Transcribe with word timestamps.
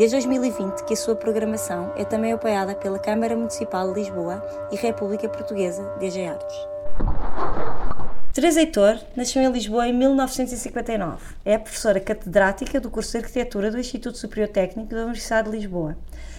Desde 0.00 0.16
2020 0.16 0.84
que 0.86 0.94
a 0.94 0.96
sua 0.96 1.14
programação 1.14 1.92
é 1.94 2.06
também 2.06 2.32
apoiada 2.32 2.74
pela 2.74 2.98
Câmara 2.98 3.36
Municipal 3.36 3.92
de 3.92 4.00
Lisboa 4.00 4.42
e 4.72 4.76
República 4.76 5.28
Portuguesa 5.28 5.82
DG 5.98 6.24
Artes. 6.24 6.56
Teresa 8.32 8.60
Heitor 8.60 8.98
nasceu 9.14 9.42
em 9.42 9.52
Lisboa 9.52 9.86
em 9.86 9.92
1959. 9.92 11.22
É 11.44 11.58
professora 11.58 12.00
catedrática 12.00 12.80
do 12.80 12.88
curso 12.88 13.12
de 13.12 13.18
Arquitetura 13.18 13.70
do 13.70 13.78
Instituto 13.78 14.16
Superior 14.16 14.48
Técnico 14.48 14.94
da 14.94 15.02
Universidade 15.02 15.50
de 15.50 15.56
Lisboa. 15.58 15.98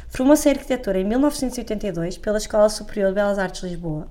Formou-se 0.09 0.49
em 0.49 0.53
Arquitetura 0.53 0.99
em 0.99 1.03
1982 1.03 2.17
pela 2.17 2.39
Escola 2.39 2.67
Superior 2.67 3.09
de 3.09 3.13
Belas 3.13 3.37
Artes 3.37 3.61
de 3.61 3.67
Lisboa. 3.67 4.07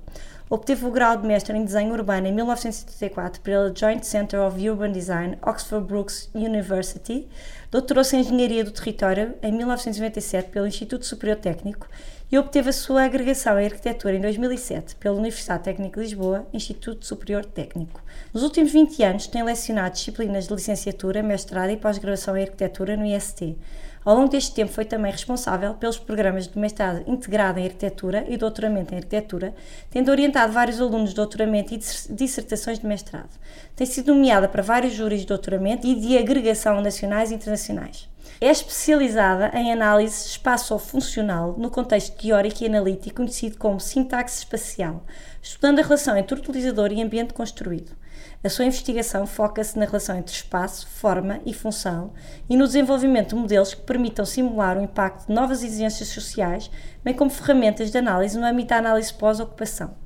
Obteve 0.49 0.85
o 0.85 0.91
grau 0.91 1.15
de 1.15 1.25
mestre 1.25 1.57
em 1.57 1.63
Desenho 1.63 1.93
Urbano 1.93 2.27
em 2.27 2.33
1974 2.33 3.41
pela 3.41 3.73
Joint 3.73 4.03
Center 4.03 4.41
of 4.41 4.69
Urban 4.69 4.91
Design, 4.91 5.37
Oxford 5.41 5.87
Brookes 5.87 6.29
University. 6.35 7.27
Doutorou-se 7.71 8.17
em 8.17 8.19
Engenharia 8.19 8.65
do 8.65 8.71
Território 8.71 9.33
em 9.41 9.49
1997 9.53 10.49
pelo 10.49 10.67
Instituto 10.67 11.05
Superior 11.05 11.37
Técnico 11.37 11.87
e 12.31 12.37
obteve 12.37 12.69
a 12.69 12.73
sua 12.73 13.03
agregação 13.03 13.59
em 13.59 13.65
Arquitetura 13.65 14.15
em 14.15 14.21
2007 14.21 14.95
pela 14.95 15.17
Universidade 15.17 15.63
Técnica 15.63 15.99
de 15.99 16.07
Lisboa, 16.07 16.47
Instituto 16.53 17.05
Superior 17.05 17.43
Técnico. 17.43 18.01
Nos 18.33 18.43
últimos 18.43 18.71
20 18.71 19.03
anos 19.03 19.27
tem 19.27 19.43
lecionado 19.43 19.95
disciplinas 19.95 20.47
de 20.47 20.53
licenciatura, 20.53 21.21
mestrado 21.21 21.71
e 21.71 21.77
pós-graduação 21.77 22.37
em 22.37 22.43
Arquitetura 22.43 22.95
no 22.95 23.05
IST. 23.05 23.57
Ao 24.03 24.15
longo 24.15 24.29
deste 24.29 24.55
tempo 24.55 24.71
foi 24.71 24.85
também 24.85 25.11
responsável 25.11 25.75
pelos 25.75 25.99
programas 25.99 26.47
de 26.47 26.57
mestrado 26.57 27.03
integrado 27.05 27.59
em 27.59 27.65
arquitetura 27.65 28.25
e 28.27 28.35
doutoramento 28.35 28.93
em 28.93 28.97
arquitetura, 28.97 29.53
tendo 29.91 30.09
orientado 30.09 30.51
vários 30.53 30.81
alunos 30.81 31.09
de 31.09 31.15
doutoramento 31.17 31.73
e 31.73 31.79
dissertações 32.09 32.79
de 32.79 32.85
mestrado. 32.87 33.29
Tem 33.75 33.85
sido 33.85 34.15
nomeada 34.15 34.47
para 34.47 34.63
vários 34.63 34.93
júris 34.93 35.21
de 35.21 35.27
doutoramento 35.27 35.85
e 35.85 35.93
de 35.93 36.17
agregação 36.17 36.81
nacionais 36.81 37.29
e 37.29 37.35
internacionais. 37.35 38.10
É 38.43 38.49
especializada 38.49 39.51
em 39.53 39.71
análise 39.71 40.25
espaço-funcional 40.25 41.53
no 41.59 41.69
contexto 41.69 42.17
teórico 42.19 42.63
e 42.63 42.65
analítico 42.65 43.17
conhecido 43.17 43.55
como 43.55 43.79
sintaxe 43.79 44.39
espacial, 44.39 45.05
estudando 45.39 45.77
a 45.77 45.83
relação 45.83 46.17
entre 46.17 46.39
utilizador 46.39 46.91
e 46.91 47.03
ambiente 47.03 47.35
construído. 47.35 47.95
A 48.43 48.49
sua 48.49 48.65
investigação 48.65 49.27
foca-se 49.27 49.77
na 49.77 49.85
relação 49.85 50.17
entre 50.17 50.33
espaço, 50.33 50.87
forma 50.87 51.39
e 51.45 51.53
função 51.53 52.13
e 52.49 52.57
no 52.57 52.65
desenvolvimento 52.65 53.29
de 53.29 53.35
modelos 53.35 53.75
que 53.75 53.83
permitam 53.83 54.25
simular 54.25 54.75
o 54.75 54.81
impacto 54.81 55.27
de 55.27 55.33
novas 55.35 55.61
exigências 55.61 56.09
sociais, 56.09 56.71
bem 57.03 57.13
como 57.13 57.29
ferramentas 57.29 57.91
de 57.91 57.97
análise 57.99 58.39
no 58.39 58.45
âmbito 58.47 58.69
da 58.69 58.77
análise 58.77 59.13
pós-ocupação. 59.13 60.00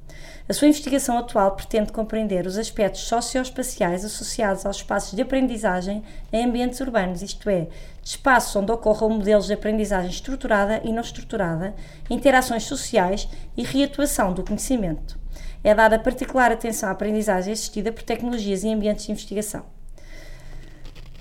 A 0.48 0.54
sua 0.54 0.68
investigação 0.68 1.18
atual 1.18 1.56
pretende 1.56 1.92
compreender 1.92 2.46
os 2.46 2.58
aspectos 2.58 3.02
socioespaciais 3.02 4.06
associados 4.06 4.66
aos 4.66 4.78
espaços 4.78 5.16
de 5.16 5.22
aprendizagem 5.22 6.04
em 6.32 6.46
ambientes 6.46 6.80
urbanos, 6.80 7.22
isto 7.22 7.50
é, 7.50 7.68
de 8.02 8.10
espaços 8.10 8.56
onde 8.56 8.72
ocorram 8.72 9.10
modelos 9.10 9.48
de 9.48 9.54
aprendizagem 9.54 10.12
estruturada 10.12 10.82
e 10.84 10.94
não 10.94 11.02
estruturada, 11.02 11.74
interações 12.10 12.64
sociais 12.64 13.28
e 13.58 13.64
reatuação 13.64 14.34
do 14.34 14.44
conhecimento 14.44 15.26
é 15.66 15.74
dada 15.74 15.98
particular 15.98 16.52
atenção 16.52 16.90
à 16.90 16.92
aprendizagem 16.92 17.52
assistida 17.52 17.92
por 17.92 18.04
tecnologias 18.04 18.64
e 18.64 18.70
ambientes 18.70 19.06
de 19.06 19.12
investigação. 19.12 19.75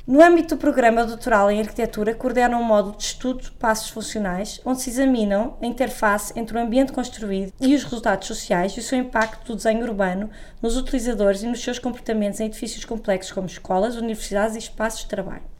No 0.06 0.22
âmbito 0.22 0.54
do 0.54 0.60
programa 0.60 1.02
doutoral 1.02 1.50
em 1.50 1.60
arquitetura, 1.60 2.14
coordena 2.14 2.58
um 2.58 2.62
módulo 2.62 2.94
de 2.94 3.04
estudo 3.04 3.40
de 3.40 3.50
passos 3.52 3.88
funcionais, 3.88 4.60
onde 4.62 4.82
se 4.82 4.90
examinam 4.90 5.56
a 5.62 5.66
interface 5.66 6.30
entre 6.38 6.58
o 6.58 6.60
ambiente 6.60 6.92
construído 6.92 7.54
e 7.58 7.74
os 7.74 7.84
resultados 7.84 8.28
sociais 8.28 8.72
e 8.72 8.80
o 8.80 8.82
seu 8.82 8.98
impacto 8.98 9.46
do 9.46 9.56
desenho 9.56 9.82
urbano 9.82 10.28
nos 10.60 10.76
utilizadores 10.76 11.42
e 11.42 11.46
nos 11.46 11.62
seus 11.62 11.78
comportamentos 11.78 12.38
em 12.38 12.44
edifícios 12.44 12.84
complexos 12.84 13.32
como 13.32 13.46
escolas, 13.46 13.96
universidades 13.96 14.56
e 14.56 14.58
espaços 14.58 15.00
de 15.00 15.08
trabalho. 15.08 15.54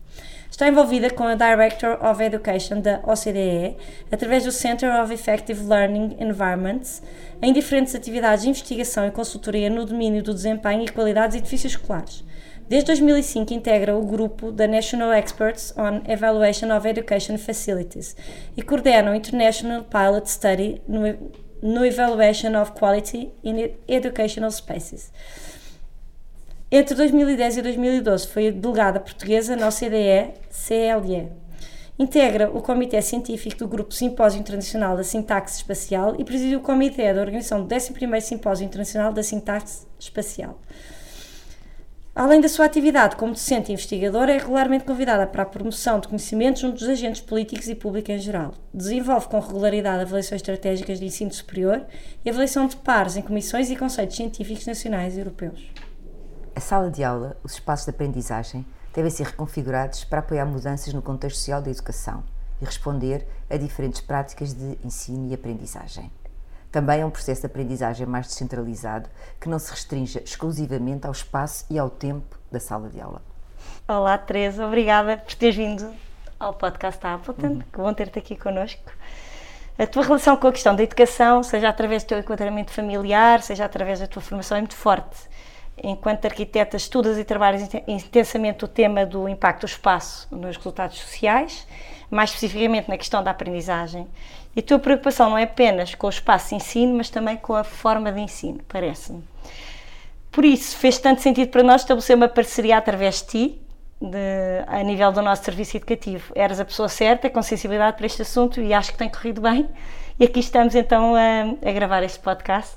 Está 0.51 0.69
envolvida 0.69 1.09
com 1.09 1.25
a 1.25 1.35
Director 1.35 1.99
of 2.05 2.23
Education 2.23 2.83
da 2.83 3.01
OCDE, 3.03 3.79
através 4.13 4.45
do 4.45 4.53
Center 4.53 5.03
of 5.03 5.11
Effective 5.11 5.65
Learning 5.65 6.19
Environments, 6.21 7.03
em 7.41 7.51
diferentes 7.51 7.95
atividades 7.95 8.43
de 8.43 8.51
investigação 8.51 9.07
e 9.07 9.11
consultoria 9.11 9.71
no 9.71 9.87
domínio 9.87 10.23
do 10.23 10.35
desempenho 10.35 10.85
e 10.85 10.89
qualidade 10.89 11.29
dos 11.29 11.37
edifícios 11.37 11.73
escolares. 11.73 12.23
Desde 12.67 12.87
2005 12.87 13.53
integra 13.53 13.95
o 13.95 14.07
grupo 14.07 14.51
da 14.51 14.67
National 14.67 15.13
Experts 15.13 15.75
on 15.77 16.01
Evaluation 16.11 16.75
of 16.75 16.89
Education 16.89 17.37
Facilities 17.37 18.17
e 18.57 18.63
coordena 18.63 19.11
o 19.11 19.15
International 19.15 19.85
Pilot 19.85 20.31
Study 20.31 20.81
no, 20.89 21.01
no 21.63 21.85
Evaluation 21.85 22.59
of 22.61 22.73
Quality 22.73 23.31
in 23.45 23.71
Educational 23.87 24.51
Spaces. 24.51 25.13
Entre 26.71 26.95
2010 26.95 27.59
e 27.59 27.63
2012 27.63 28.27
foi 28.29 28.51
delegada 28.51 28.99
portuguesa 28.99 29.55
na 29.55 29.69
OCDE-CLE. 29.69 31.29
Integra 31.99 32.51
o 32.51 32.63
Comitê 32.63 33.01
Científico 33.03 33.59
do 33.59 33.69
Grupo 33.69 33.93
Simpósio 33.93 34.41
Internacional 34.41 34.97
da 34.97 35.05
Sintaxe 35.05 35.59
Espacial 35.59 36.17
e 36.19 36.25
preside 36.25 36.57
o 36.57 36.61
Comitê 36.61 37.13
da 37.13 37.21
organização 37.21 37.65
do 37.65 37.73
11º 37.73 38.21
Simpósio 38.21 38.65
Internacional 38.65 39.13
da 39.13 39.23
Sintaxe 39.23 39.87
Espacial. 40.01 40.59
Além 42.15 42.41
da 42.41 42.49
sua 42.49 42.67
atividade 42.67 43.17
como 43.17 43.33
docente 43.33 43.73
e 43.73 43.75
investigadora, 43.75 44.33
é 44.33 44.39
regularmente 44.39 44.85
convidada 44.85 45.27
para 45.27 45.43
a 45.43 45.47
promoção 45.47 45.99
de 45.99 46.07
conhecimentos 46.07 46.63
junto 46.63 46.79
dos 46.79 46.89
agentes 46.89 47.21
políticos 47.21 47.69
e 47.69 47.75
público 47.75 48.13
em 48.13 48.19
geral. 48.21 48.55
Desenvolve 48.73 49.27
com 49.27 49.41
regularidade 49.41 50.03
avaliações 50.03 50.41
estratégicas 50.41 51.01
de 51.01 51.07
ensino 51.07 51.33
superior 51.33 51.85
e 52.25 52.31
avaliação 52.31 52.69
de 52.69 52.77
pares 52.77 53.17
em 53.17 53.23
comissões 53.23 53.69
e 53.69 53.75
conceitos 53.75 54.15
científicos 54.15 54.65
nacionais 54.65 55.17
e 55.17 55.19
europeus. 55.19 55.73
A 56.55 56.61
sala 56.61 56.89
de 56.89 57.03
aula, 57.03 57.37
os 57.43 57.55
espaços 57.55 57.87
de 57.87 57.91
aprendizagem, 57.91 58.65
devem 58.95 59.11
ser 59.11 59.27
reconfigurados 59.27 60.05
para 60.05 60.21
apoiar 60.21 60.47
mudanças 60.47 60.95
no 60.95 61.03
contexto 61.03 61.39
social 61.39 61.61
da 61.61 61.73
educação 61.73 62.23
e 62.63 62.65
responder 62.65 63.27
a 63.51 63.57
diferentes 63.57 64.01
práticas 64.01 64.55
de 64.55 64.79
ensino 64.85 65.29
e 65.29 65.35
aprendizagem. 65.35 66.13
Também 66.75 67.03
é 67.03 67.07
um 67.07 67.11
processo 67.11 67.43
de 67.43 67.47
aprendizagem 67.47 68.05
mais 68.05 68.27
descentralizado 68.27 69.09
que 69.41 69.49
não 69.49 69.61
se 69.61 69.71
restrinja 69.71 70.21
exclusivamente 70.25 71.07
ao 71.07 71.13
espaço 71.13 71.65
e 71.71 71.79
ao 71.79 71.89
tempo 71.89 72.37
da 72.51 72.59
sala 72.59 72.89
de 72.89 73.01
aula. 73.01 73.23
Olá, 73.87 74.19
Teresa, 74.19 74.67
obrigada 74.67 75.19
por 75.19 75.37
teres 75.37 75.55
vindo 75.55 75.95
ao 76.37 76.53
podcast 76.53 76.99
Appleton. 77.07 77.47
Uhum. 77.47 77.59
Que 77.61 77.79
bom 77.79 77.95
ter-te 77.95 78.19
aqui 78.19 78.35
connosco. 78.35 78.91
A 79.79 79.87
tua 79.87 80.03
relação 80.03 80.37
com 80.37 80.49
a 80.49 80.53
questão 80.53 80.75
da 80.75 80.83
educação, 80.83 81.45
seja 81.45 81.69
através 81.69 82.03
do 82.03 82.09
teu 82.09 82.19
enquadramento 82.19 82.73
familiar, 82.73 83.41
seja 83.41 83.65
através 83.65 84.01
da 84.01 84.09
tua 84.09 84.21
formação, 84.21 84.57
é 84.57 84.61
muito 84.61 84.75
forte 84.75 85.29
enquanto 85.83 86.25
arquiteta, 86.25 86.77
estudas 86.77 87.19
e 87.19 87.25
trabalhas 87.25 87.69
intensamente 87.87 88.65
o 88.65 88.69
tema 88.69 89.05
do 89.05 89.29
impacto 89.29 89.61
do 89.61 89.67
espaço 89.67 90.29
nos 90.31 90.57
resultados 90.57 90.99
sociais, 90.99 91.67
mais 92.11 92.31
especificamente 92.31 92.89
na 92.89 92.97
questão 92.97 93.23
da 93.23 93.31
aprendizagem. 93.31 94.07
E 94.57 94.61
a 94.61 94.63
tua 94.63 94.79
preocupação 94.79 95.31
não 95.31 95.39
é 95.39 95.45
apenas 95.45 95.95
com 95.95 96.07
o 96.07 96.11
espaço 96.11 96.51
de 96.51 96.57
ensino, 96.57 96.95
mas 96.97 97.11
também 97.11 97.37
com 97.37 97.55
a 97.55 97.65
forma 97.65 98.13
de 98.13 98.21
ensino, 98.21 98.61
parece-me. 98.69 99.23
Por 100.31 100.45
isso, 100.45 100.77
fez 100.77 100.99
tanto 100.99 101.21
sentido 101.21 101.51
para 101.51 101.63
nós 101.63 101.83
estabelecer 101.83 102.17
uma 102.17 102.29
parceria 102.29 102.77
através 102.77 103.23
de 103.23 103.27
ti, 103.27 103.63
de, 104.01 104.65
a 104.67 104.83
nível 104.83 105.13
do 105.13 105.23
nosso 105.23 105.45
serviço 105.45 105.77
educativo. 105.77 106.33
Eras 106.35 106.61
a 106.61 106.65
pessoa 106.65 106.89
certa, 106.89 107.31
com 107.31 107.43
sensibilidade 107.43 107.97
para 107.97 108.07
este 108.07 108.23
assunto 108.23 108.61
e 108.61 108.75
acho 108.75 108.93
que 108.93 108.99
tem 108.99 109.09
corrido 109.09 109.41
bem. 109.41 109.69
E 110.19 110.25
aqui 110.25 110.41
estamos 110.41 110.75
então 110.75 111.15
a, 111.15 111.69
a 111.69 111.73
gravar 111.73 112.03
este 112.03 112.19
podcast. 112.19 112.77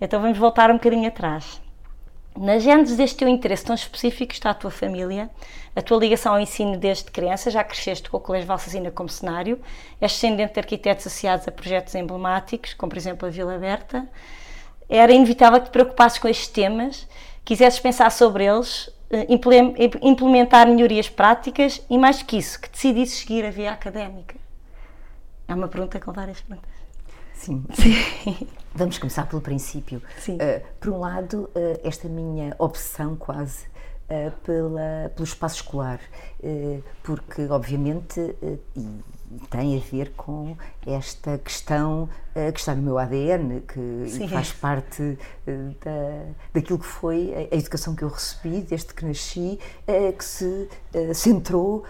Então 0.00 0.20
vamos 0.20 0.38
voltar 0.38 0.70
um 0.70 0.74
bocadinho 0.74 1.08
atrás. 1.08 1.60
Na 2.36 2.58
gênese 2.58 2.96
deste 2.96 3.16
teu 3.16 3.28
interesse 3.28 3.64
tão 3.64 3.74
específico 3.74 4.32
está 4.32 4.50
a 4.50 4.54
tua 4.54 4.70
família, 4.70 5.28
a 5.74 5.82
tua 5.82 5.98
ligação 5.98 6.34
ao 6.34 6.40
ensino 6.40 6.76
desde 6.76 7.10
criança, 7.10 7.50
já 7.50 7.64
cresceste 7.64 8.08
com 8.08 8.16
o 8.16 8.20
Colégio 8.20 8.46
Valsacina 8.46 8.90
como 8.90 9.08
cenário, 9.08 9.60
és 10.00 10.12
descendente 10.12 10.54
de 10.54 10.60
arquitetos 10.60 11.06
associados 11.06 11.48
a 11.48 11.50
projetos 11.50 11.94
emblemáticos, 11.94 12.74
como 12.74 12.90
por 12.90 12.96
exemplo 12.96 13.26
a 13.26 13.30
Vila 13.30 13.54
Aberta. 13.54 14.08
Era 14.88 15.12
inevitável 15.12 15.60
que 15.60 15.66
te 15.66 15.72
preocupasses 15.72 16.18
com 16.18 16.28
estes 16.28 16.48
temas, 16.48 17.08
quisesses 17.44 17.80
pensar 17.80 18.10
sobre 18.10 18.44
eles, 18.44 18.88
eh, 19.10 19.26
implementar 20.02 20.68
melhorias 20.68 21.08
práticas 21.08 21.84
e, 21.90 21.98
mais 21.98 22.22
que 22.22 22.36
isso, 22.36 22.60
que 22.60 22.70
decidisses 22.70 23.18
seguir 23.18 23.44
a 23.44 23.50
via 23.50 23.72
académica. 23.72 24.36
É 25.48 25.54
uma 25.54 25.66
pergunta 25.66 25.98
com 25.98 26.12
várias 26.12 26.40
perguntas. 26.40 26.77
Sim. 27.38 27.64
Sim. 27.72 28.46
Vamos 28.74 28.98
começar 28.98 29.26
pelo 29.26 29.40
princípio. 29.40 30.02
Sim. 30.18 30.36
Uh, 30.36 30.60
por 30.80 30.90
um 30.90 30.98
lado, 30.98 31.48
uh, 31.54 31.80
esta 31.84 32.08
minha 32.08 32.54
obsessão 32.58 33.16
quase 33.16 33.66
pela, 34.42 35.10
pelo 35.14 35.24
espaço 35.24 35.56
escolar, 35.56 36.00
porque, 37.02 37.42
obviamente, 37.48 38.34
e 38.74 39.02
tem 39.50 39.76
a 39.76 39.80
ver 39.80 40.12
com 40.16 40.56
esta 40.86 41.38
questão 41.38 42.08
que 42.54 42.60
está 42.60 42.74
no 42.74 42.82
meu 42.82 42.98
ADN, 42.98 43.62
que 43.62 44.28
faz 44.28 44.52
parte 44.52 45.18
da, 45.44 46.24
daquilo 46.54 46.78
que 46.78 46.86
foi 46.86 47.48
a, 47.50 47.56
educação 47.56 47.94
que 47.96 48.04
eu 48.04 48.08
recebi 48.08 48.60
desde 48.60 48.94
que 48.94 49.04
nasci, 49.04 49.58
que 50.16 50.24
se 50.24 50.68
centrou 51.14 51.84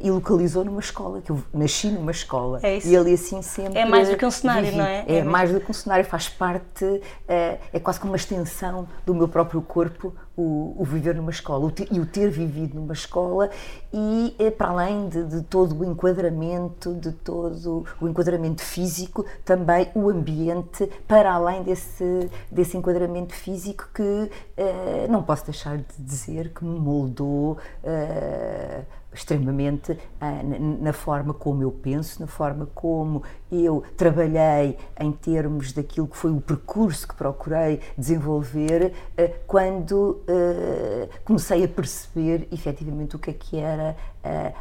e 0.00 0.10
localizou 0.10 0.64
numa 0.64 0.80
escola, 0.80 1.20
que 1.20 1.30
eu 1.30 1.42
nasci 1.52 1.88
numa 1.88 2.12
escola. 2.12 2.60
É 2.62 2.76
isso. 2.76 2.88
E 2.88 2.96
ali 2.96 3.14
assim 3.14 3.42
sempre. 3.42 3.78
É 3.78 3.84
mais 3.84 4.08
do 4.08 4.16
que 4.16 4.24
um 4.24 4.30
cenário, 4.30 4.66
vivi. 4.66 4.76
não 4.78 4.86
é? 4.86 5.04
É, 5.08 5.16
é 5.16 5.24
mais 5.24 5.52
do 5.52 5.60
que 5.60 5.70
um 5.70 5.74
cenário, 5.74 6.04
faz 6.04 6.28
parte, 6.28 7.00
é 7.28 7.80
quase 7.80 7.98
como 7.98 8.12
uma 8.12 8.16
extensão 8.16 8.88
do 9.04 9.14
meu 9.14 9.28
próprio 9.28 9.60
corpo, 9.60 10.14
o, 10.40 10.74
o 10.78 10.84
viver 10.84 11.14
numa 11.14 11.30
escola 11.30 11.66
o 11.66 11.70
ter, 11.70 11.88
e 11.90 12.00
o 12.00 12.06
ter 12.06 12.30
vivido 12.30 12.74
numa 12.74 12.92
escola 12.92 13.50
e 13.92 14.34
para 14.56 14.68
além 14.68 15.08
de, 15.08 15.24
de 15.24 15.42
todo 15.42 15.78
o 15.78 15.84
enquadramento, 15.84 16.94
de 16.94 17.12
todo 17.12 17.84
o 18.00 18.08
enquadramento 18.08 18.62
físico, 18.62 19.26
também 19.44 19.88
o 19.94 20.08
ambiente 20.08 20.90
para 21.06 21.32
além 21.32 21.62
desse, 21.62 22.30
desse 22.50 22.76
enquadramento 22.76 23.34
físico 23.34 23.88
que 23.92 24.02
uh, 24.02 25.10
não 25.10 25.22
posso 25.22 25.44
deixar 25.44 25.76
de 25.76 25.84
dizer 25.98 26.52
que 26.54 26.64
me 26.64 26.78
moldou 26.78 27.52
uh, 27.84 28.99
extremamente 29.12 29.98
ah, 30.20 30.42
na 30.80 30.92
forma 30.92 31.34
como 31.34 31.62
eu 31.62 31.70
penso, 31.70 32.20
na 32.20 32.26
forma 32.26 32.66
como 32.74 33.22
eu 33.50 33.82
trabalhei 33.96 34.78
em 34.98 35.10
termos 35.10 35.72
daquilo 35.72 36.06
que 36.06 36.16
foi 36.16 36.30
o 36.30 36.40
percurso 36.40 37.08
que 37.08 37.14
procurei 37.14 37.80
desenvolver 37.98 38.92
ah, 39.18 39.30
quando 39.46 40.22
ah, 40.28 41.08
comecei 41.24 41.64
a 41.64 41.68
perceber 41.68 42.46
efetivamente 42.52 43.16
o 43.16 43.18
que 43.18 43.30
é 43.30 43.32
que 43.32 43.56
era 43.56 43.96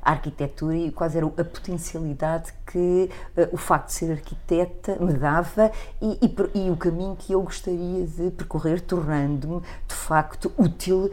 a 0.01 0.11
arquitetura 0.11 0.73
e 0.73 0.89
quais 0.89 1.17
era 1.17 1.25
a 1.25 1.43
potencialidade 1.43 2.53
que 2.65 3.09
o 3.51 3.57
facto 3.57 3.87
de 3.87 3.93
ser 3.93 4.11
arquiteta 4.13 4.95
me 5.01 5.11
dava 5.11 5.69
e, 6.01 6.17
e, 6.21 6.59
e 6.65 6.71
o 6.71 6.77
caminho 6.77 7.13
que 7.17 7.33
eu 7.33 7.41
gostaria 7.41 8.07
de 8.07 8.31
percorrer, 8.31 8.79
tornando-me 8.79 9.59
de 9.85 9.93
facto 9.93 10.49
útil 10.57 11.11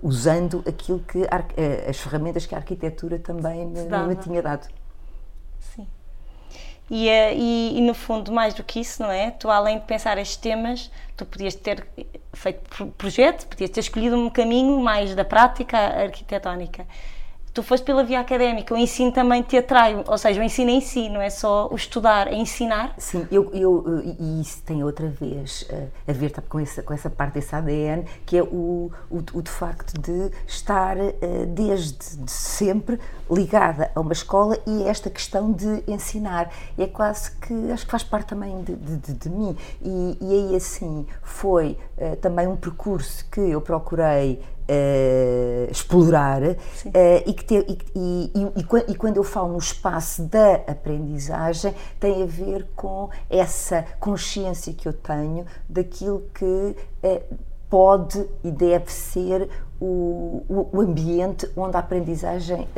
usando 0.00 0.62
aquilo 0.64 1.00
que 1.00 1.26
as 1.88 1.98
ferramentas 1.98 2.46
que 2.46 2.54
a 2.54 2.58
arquitetura 2.58 3.18
também 3.18 3.66
me, 3.66 3.82
me 4.06 4.16
tinha 4.16 4.42
dado. 4.42 4.68
Sim. 5.58 5.86
E, 6.90 7.08
eh, 7.08 7.34
e, 7.34 7.78
e, 7.78 7.80
no 7.80 7.94
fundo, 7.94 8.32
mais 8.32 8.54
do 8.54 8.62
que 8.62 8.80
isso, 8.80 9.02
não 9.02 9.10
é? 9.10 9.30
Tu, 9.30 9.50
além 9.50 9.78
de 9.78 9.84
pensar 9.84 10.18
estes 10.18 10.36
temas, 10.36 10.90
tu 11.16 11.24
podias 11.24 11.54
ter 11.54 11.86
feito 12.32 12.86
projeto, 12.98 13.46
podias 13.46 13.70
ter 13.70 13.80
escolhido 13.80 14.16
um 14.16 14.28
caminho 14.28 14.78
mais 14.80 15.14
da 15.14 15.24
prática 15.24 15.78
arquitetónica 15.78 16.86
tu 17.52 17.62
foste 17.62 17.84
pela 17.84 18.02
via 18.02 18.20
académica, 18.20 18.72
o 18.74 18.76
ensino 18.76 19.12
também 19.12 19.42
te 19.42 19.58
atrai, 19.58 20.02
ou 20.06 20.16
seja, 20.16 20.40
o 20.40 20.44
ensino 20.44 20.70
em 20.70 20.80
si, 20.80 21.08
não 21.08 21.20
é 21.20 21.28
só 21.28 21.68
o 21.70 21.76
estudar, 21.76 22.28
é 22.28 22.34
ensinar. 22.34 22.94
Sim, 22.96 23.26
eu, 23.30 23.50
eu, 23.52 24.02
e 24.18 24.40
isso 24.40 24.62
tem 24.62 24.82
outra 24.82 25.08
vez 25.08 25.62
uh, 25.70 25.88
a 26.08 26.12
ver 26.12 26.32
com 26.48 26.58
essa, 26.58 26.82
com 26.82 26.94
essa 26.94 27.10
parte 27.10 27.34
desse 27.34 27.54
ADN, 27.54 28.04
que 28.24 28.38
é 28.38 28.42
o, 28.42 28.90
o, 29.10 29.18
o 29.34 29.42
de 29.42 29.50
facto 29.50 30.00
de 30.00 30.30
estar 30.46 30.96
uh, 30.96 31.46
desde 31.48 32.16
de 32.16 32.30
sempre 32.30 32.98
ligada 33.30 33.90
a 33.94 34.00
uma 34.00 34.12
escola 34.12 34.58
e 34.66 34.84
esta 34.84 35.10
questão 35.10 35.52
de 35.52 35.82
ensinar. 35.86 36.50
É 36.78 36.86
quase 36.86 37.32
que, 37.32 37.70
acho 37.70 37.84
que 37.84 37.90
faz 37.90 38.02
parte 38.02 38.28
também 38.28 38.62
de, 38.62 38.74
de, 38.74 39.12
de 39.12 39.28
mim. 39.28 39.56
E, 39.82 40.18
e 40.20 40.32
aí 40.32 40.56
assim, 40.56 41.06
foi 41.22 41.78
também 42.20 42.46
um 42.48 42.56
percurso 42.56 43.24
que 43.30 43.40
eu 43.40 43.60
procurei 43.60 44.42
uh, 44.68 45.70
explorar 45.70 46.42
uh, 46.42 46.56
e, 47.26 47.32
que 47.32 47.44
ter, 47.44 47.64
e, 47.68 48.30
e, 48.34 48.60
e, 48.88 48.94
quando 48.94 49.16
eu 49.16 49.24
falo 49.24 49.52
no 49.52 49.58
espaço 49.58 50.22
da 50.22 50.54
aprendizagem 50.66 51.74
tem 51.98 52.22
a 52.22 52.26
ver 52.26 52.66
com 52.74 53.10
essa 53.28 53.84
consciência 53.98 54.72
que 54.72 54.86
eu 54.86 54.92
tenho 54.92 55.46
daquilo 55.68 56.24
que 56.34 56.44
uh, 56.44 57.36
pode 57.68 58.26
e 58.44 58.50
deve 58.50 58.92
ser 58.92 59.48
o, 59.80 60.68
o, 60.72 60.80
ambiente 60.80 61.50
onde 61.56 61.76
a 61.76 61.80
aprendizagem 61.80 62.68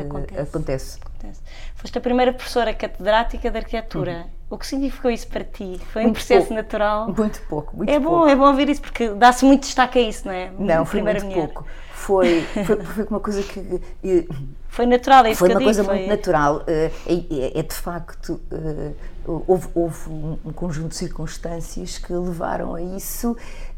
acontece. 0.00 0.40
acontece. 0.40 0.98
acontece. 1.00 1.40
Foste 1.76 1.98
a 1.98 2.00
primeira 2.00 2.32
professora 2.32 2.74
catedrática 2.74 3.50
de 3.50 3.58
arquitetura. 3.58 4.12
Uhum. 4.12 4.33
O 4.50 4.58
que 4.58 4.66
significou 4.66 5.10
isso 5.10 5.26
para 5.26 5.42
ti? 5.42 5.80
Foi 5.92 6.02
muito 6.02 6.12
um 6.12 6.14
processo 6.14 6.46
pouco, 6.48 6.54
natural? 6.54 7.14
Muito 7.16 7.40
pouco, 7.48 7.76
muito 7.76 7.90
é 7.90 7.98
bom, 7.98 8.10
pouco. 8.10 8.28
É 8.28 8.36
bom 8.36 8.46
ouvir 8.46 8.68
isso 8.68 8.82
porque 8.82 9.08
dá-se 9.08 9.44
muito 9.44 9.62
destaque 9.62 9.98
a 9.98 10.02
isso, 10.02 10.26
não 10.26 10.34
é? 10.34 10.52
Não, 10.58 10.84
foi 10.84 11.02
muito 11.02 11.24
mulher. 11.24 11.34
pouco. 11.34 11.66
Foi, 11.92 12.42
foi, 12.66 12.76
foi, 12.84 13.04
uma 13.04 13.20
coisa 13.20 13.42
que. 13.42 13.80
Foi 14.68 14.86
natural, 14.86 15.24
é 15.24 15.30
isso 15.30 15.38
Foi 15.38 15.50
uma 15.50 15.60
coisa 15.60 15.82
muito 15.82 16.08
natural. 16.08 16.62
Eh, 16.66 16.90
é, 17.06 17.58
é, 17.58 17.62
de 17.62 17.74
facto. 17.74 18.40
Eh, 18.50 18.92
houve, 19.26 19.68
houve 19.74 20.10
um 20.10 20.52
conjunto 20.52 20.88
de 20.88 20.96
circunstâncias 20.96 21.98
que 21.98 22.12
levaram 22.12 22.74
a 22.74 22.82
isso. 22.82 23.36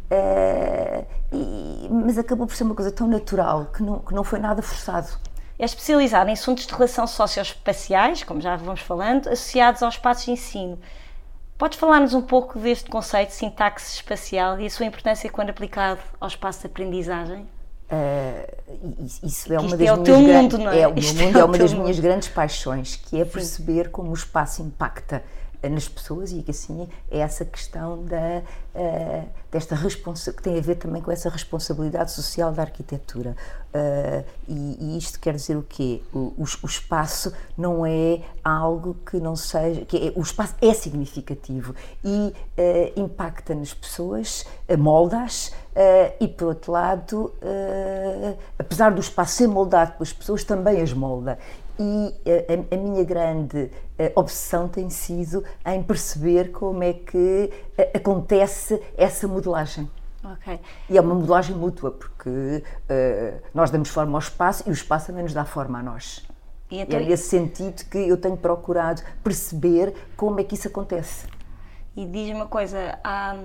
Uh, 0.09 1.05
e, 1.33 1.89
mas 1.91 2.17
acabou 2.17 2.47
por 2.47 2.55
ser 2.55 2.63
uma 2.63 2.77
coisa 2.77 2.93
tão 2.93 3.09
natural 3.09 3.67
que 3.67 3.83
não, 3.83 3.99
que 3.99 4.15
não 4.15 4.23
foi 4.23 4.39
nada 4.39 4.63
forçado. 4.63 5.09
É 5.59 5.65
especializado 5.65 6.29
em 6.29 6.35
assuntos 6.35 6.67
de 6.67 6.73
relação 6.73 7.07
socioespaciais, 7.07 8.23
como 8.23 8.41
já 8.41 8.57
vamos 8.57 8.81
falando, 8.81 9.29
associados 9.29 9.83
aos 9.83 9.95
espaços 9.95 10.27
de 10.27 10.33
ensino. 10.33 10.79
Podes 11.57 11.79
falar-nos 11.79 12.13
um 12.13 12.21
pouco 12.21 12.59
deste 12.59 12.91
conceito 12.91 13.31
de 13.31 13.35
sintaxe 13.37 13.97
espacial 13.97 14.61
e 14.61 14.67
a 14.67 14.71
sua 14.71 14.85
importância 14.85 15.31
quando 15.31 15.51
aplicado 15.51 16.01
ao 16.21 16.29
espaço 16.29 16.61
de 16.61 16.67
aprendizagem? 16.67 17.49
Uh, 17.89 19.07
isso 19.23 19.53
é 19.53 19.59
uma 19.59 19.69
Isto 19.69 19.79
das 19.79 19.89
é 19.89 19.93
minhas 19.93 20.53
mundo, 20.53 20.69
é? 20.69 20.81
é 20.81 20.89
o 20.89 20.93
meu 20.93 21.03
mundo, 21.03 21.39
é, 21.39 21.41
é 21.41 21.45
uma 21.45 21.57
das 21.57 21.73
mundo. 21.73 21.83
minhas 21.85 22.01
grandes 22.01 22.29
paixões, 22.29 22.97
que 22.97 23.19
é 23.19 23.25
perceber 23.25 23.91
como 23.91 24.11
o 24.11 24.15
espaço 24.15 24.61
impacta 24.61 25.23
nas 25.63 25.89
pessoas 25.89 26.33
e 26.33 26.43
que 26.43 26.51
assim 26.51 26.89
é 27.11 27.19
essa 27.19 27.45
questão 27.45 28.05
da, 28.05 28.43
uh, 28.75 29.29
desta 29.51 29.75
responsa 29.75 30.33
que 30.33 30.43
tem 30.43 30.59
a 30.59 30.61
ver 30.61 30.77
também 30.77 31.03
com 31.03 31.11
essa 31.11 31.29
responsabilidade 31.29 32.13
social 32.13 32.53
da 32.53 32.63
arquitetura. 32.63 33.37
Uh, 33.75 34.25
e, 34.49 34.77
e, 34.81 34.99
isto 34.99 35.21
quer 35.21 35.35
dizer 35.35 35.57
o 35.57 35.63
quê? 35.63 36.03
O, 36.13 36.19
o, 36.39 36.45
o, 36.63 36.67
espaço 36.67 37.33
não 37.57 37.85
é 37.85 38.21
algo 38.43 38.97
que 39.09 39.19
não 39.19 39.37
seja. 39.37 39.85
Que 39.85 40.09
é, 40.09 40.13
o 40.19 40.23
espaço 40.23 40.55
é 40.63 40.73
significativo 40.73 41.75
e 42.05 42.33
uh, 42.59 43.01
impacta 43.01 43.55
nas 43.55 43.75
pessoas, 43.75 44.45
molda-as. 44.79 45.53
e 46.21 46.29
por 46.29 46.49
outro 46.49 46.73
lado, 46.73 47.35
apesar 48.59 48.91
do 48.93 49.01
espaço 49.01 49.35
ser 49.35 49.47
moldado 49.47 49.93
pelas 49.93 50.13
pessoas, 50.13 50.43
também 50.43 50.81
as 50.81 50.93
molda 50.93 51.39
e 51.79 52.15
a, 52.71 52.75
a, 52.75 52.79
minha 52.79 53.05
grande 53.05 53.71
obsessão 54.15 54.69
tem 54.69 54.91
sido 54.91 55.45
em 55.65 55.83
perceber 55.83 56.51
como 56.51 56.83
é 56.83 56.93
que 56.93 57.51
acontece 57.95 58.81
essa 58.97 59.27
modelagem. 59.27 59.91
Okay. 60.35 60.61
E 60.91 60.99
é 60.99 61.01
uma 61.01 61.15
modelagem 61.15 61.55
mútua, 61.55 61.91
porque 61.91 62.29
uh, 62.29 63.43
nós 63.55 63.71
damos 63.71 63.89
forma 63.89 64.15
ao 64.15 64.19
espaço 64.19 64.65
e 64.67 64.71
o 64.71 64.73
espaço 64.73 65.07
também 65.07 65.23
nos 65.23 65.33
dá 65.33 65.45
forma 65.45 65.79
a 65.79 65.83
nós. 65.83 66.27
E, 66.71 66.81
então, 66.81 67.01
e 67.01 67.05
é 67.05 67.09
nesse 67.09 67.29
sentido 67.29 67.85
que 67.89 67.99
eu 67.99 68.17
tenho 68.17 68.37
procurado 68.37 69.03
perceber 69.23 69.95
como 70.17 70.41
é 70.41 70.45
que 70.45 70.55
isso 70.55 70.67
acontece. 70.67 71.27
E 71.97 72.05
diz-me 72.05 72.35
uma 72.35 72.47
coisa, 72.47 72.99
há, 73.05 73.37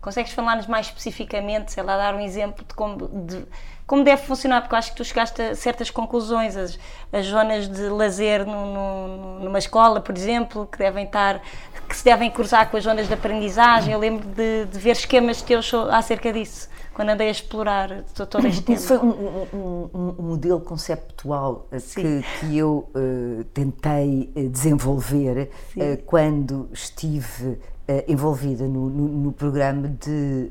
consegues 0.00 0.32
falar-nos 0.32 0.66
mais 0.66 0.86
especificamente, 0.86 1.72
sei 1.72 1.82
lá, 1.82 1.96
dar 1.96 2.14
um 2.14 2.20
exemplo 2.20 2.64
de 2.66 2.74
como, 2.74 3.08
de, 3.26 3.46
como 3.86 4.02
deve 4.02 4.22
funcionar, 4.22 4.62
porque 4.62 4.74
eu 4.74 4.78
acho 4.78 4.90
que 4.92 4.96
tu 4.96 5.04
chegaste 5.04 5.42
a 5.42 5.54
certas 5.54 5.90
conclusões, 5.90 6.56
as, 6.56 6.78
as 7.12 7.26
zonas 7.26 7.68
de 7.68 7.88
lazer 7.88 8.46
no, 8.46 8.66
no, 8.66 9.40
numa 9.40 9.58
escola, 9.58 10.00
por 10.00 10.16
exemplo, 10.16 10.66
que 10.66 10.78
devem 10.78 11.04
estar, 11.04 11.42
que 11.88 11.96
se 11.96 12.04
devem 12.04 12.30
cruzar 12.30 12.70
com 12.70 12.76
as 12.76 12.84
zonas 12.84 13.08
de 13.08 13.14
aprendizagem. 13.14 13.92
Eu 13.92 13.98
lembro 13.98 14.26
de, 14.28 14.66
de 14.66 14.78
ver 14.78 14.92
esquemas 14.92 15.42
teus 15.42 15.72
acerca 15.90 16.32
disso, 16.32 16.68
quando 16.94 17.10
andei 17.10 17.28
a 17.28 17.30
explorar 17.30 18.02
todo 18.28 18.46
este 18.46 18.62
tema. 18.62 18.76
Isso 18.78 18.88
foi 18.88 18.98
um, 18.98 19.48
um, 19.52 19.90
um, 20.18 20.22
modelo 20.22 20.60
conceptual 20.60 21.66
eh, 21.70 21.78
que, 21.78 22.22
que, 22.40 22.58
eu 22.58 22.88
uh, 22.94 23.44
tentei 23.54 24.30
eh, 24.34 24.42
desenvolver 24.44 25.50
uh, 25.76 26.02
quando 26.04 26.68
estive 26.72 27.58
envolvida 28.06 28.68
no, 28.68 28.88
no, 28.88 29.08
no 29.08 29.32
programa 29.32 29.88
de, 29.88 30.48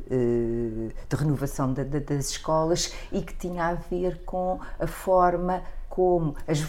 de 1.08 1.15
renovação 1.15 1.72
das 1.72 2.31
escolas 2.31 2.93
e 3.13 3.22
que 3.22 3.34
tinha 3.34 3.67
a 3.67 3.75
ver 3.75 4.25
com 4.25 4.60
a 4.77 4.86
forma 4.86 5.63
como 5.88 6.36
as, 6.46 6.60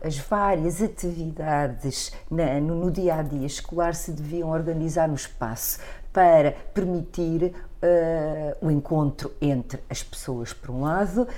as 0.00 0.18
várias 0.18 0.80
atividades 0.80 2.12
na, 2.30 2.60
no, 2.60 2.76
no, 2.76 2.90
dia 2.90 3.16
a 3.16 3.22
dia 3.22 3.46
escolar 3.46 3.96
se 3.96 4.12
deviam 4.12 4.50
organizar 4.50 5.08
no 5.08 5.16
espaço 5.16 5.80
para 6.12 6.52
permitir 6.72 7.52
uh, 7.82 8.66
o 8.66 8.70
encontro 8.70 9.32
entre 9.40 9.82
as 9.90 10.02
pessoas, 10.02 10.52
por 10.52 10.70
um 10.70 10.82
lado, 10.82 11.22
uh, 11.22 11.28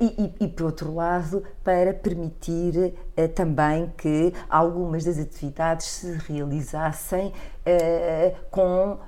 e, 0.00 0.34
e, 0.40 0.44
e, 0.44 0.48
por 0.48 0.66
outro 0.66 0.94
lado, 0.94 1.42
para 1.62 1.94
permitir 1.94 2.94
uh, 3.16 3.28
também 3.28 3.92
que 3.96 4.32
algumas 4.48 5.04
das 5.04 5.18
atividades 5.18 5.86
se 5.86 6.12
realizassem 6.28 7.32
com 8.50 8.98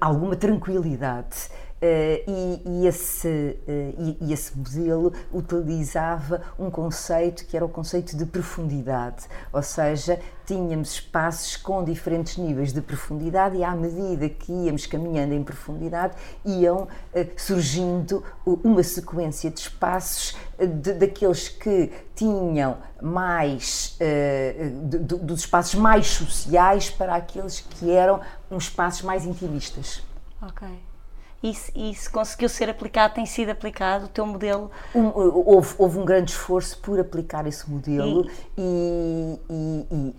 alguma 0.00 0.36
tranquilidade. 0.36 1.48
E, 1.80 2.62
e, 2.64 2.86
esse, 2.86 3.58
e, 3.68 4.16
e, 4.20 4.32
esse 4.32 4.56
modelo 4.56 5.12
utilizava 5.32 6.42
um 6.58 6.70
conceito 6.70 7.46
que 7.46 7.56
era 7.56 7.64
o 7.64 7.68
conceito 7.68 8.16
de 8.16 8.26
profundidade, 8.26 9.26
ou 9.52 9.62
seja, 9.62 10.18
tínhamos 10.44 10.94
espaços 10.94 11.56
com 11.56 11.84
diferentes 11.84 12.36
níveis 12.36 12.72
de 12.72 12.80
profundidade 12.80 13.56
e 13.56 13.62
à 13.62 13.74
medida 13.76 14.28
que 14.28 14.50
íamos 14.50 14.86
caminhando 14.86 15.34
em 15.34 15.44
profundidade 15.44 16.14
iam 16.44 16.88
surgindo 17.36 18.24
uma 18.46 18.82
sequência 18.82 19.50
de 19.50 19.60
espaços 19.60 20.36
de, 20.58 20.94
daqueles 20.94 21.48
que 21.48 21.92
tinham 22.14 22.78
mais 23.00 23.96
de, 24.88 24.98
dos 24.98 25.40
espaços 25.40 25.74
mais 25.74 26.06
sociais 26.06 26.90
para 26.90 27.14
aqueles 27.14 27.60
que 27.60 27.90
eram 27.90 28.20
uns 28.50 28.64
espaços 28.64 29.02
mais 29.02 29.24
intimistas. 29.24 30.02
Isso, 31.42 31.70
isso 31.74 32.10
conseguiu 32.10 32.48
ser 32.48 32.68
aplicado, 32.68 33.14
tem 33.14 33.24
sido 33.24 33.50
aplicado, 33.50 34.06
o 34.06 34.08
teu 34.08 34.26
modelo? 34.26 34.70
Um, 34.94 35.06
houve, 35.14 35.74
houve 35.78 35.98
um 35.98 36.04
grande 36.04 36.32
esforço 36.32 36.78
por 36.78 36.98
aplicar 36.98 37.46
esse 37.46 37.70
modelo 37.70 38.28
e, 38.56 39.38
e, 39.48 39.86
e, 39.92 40.14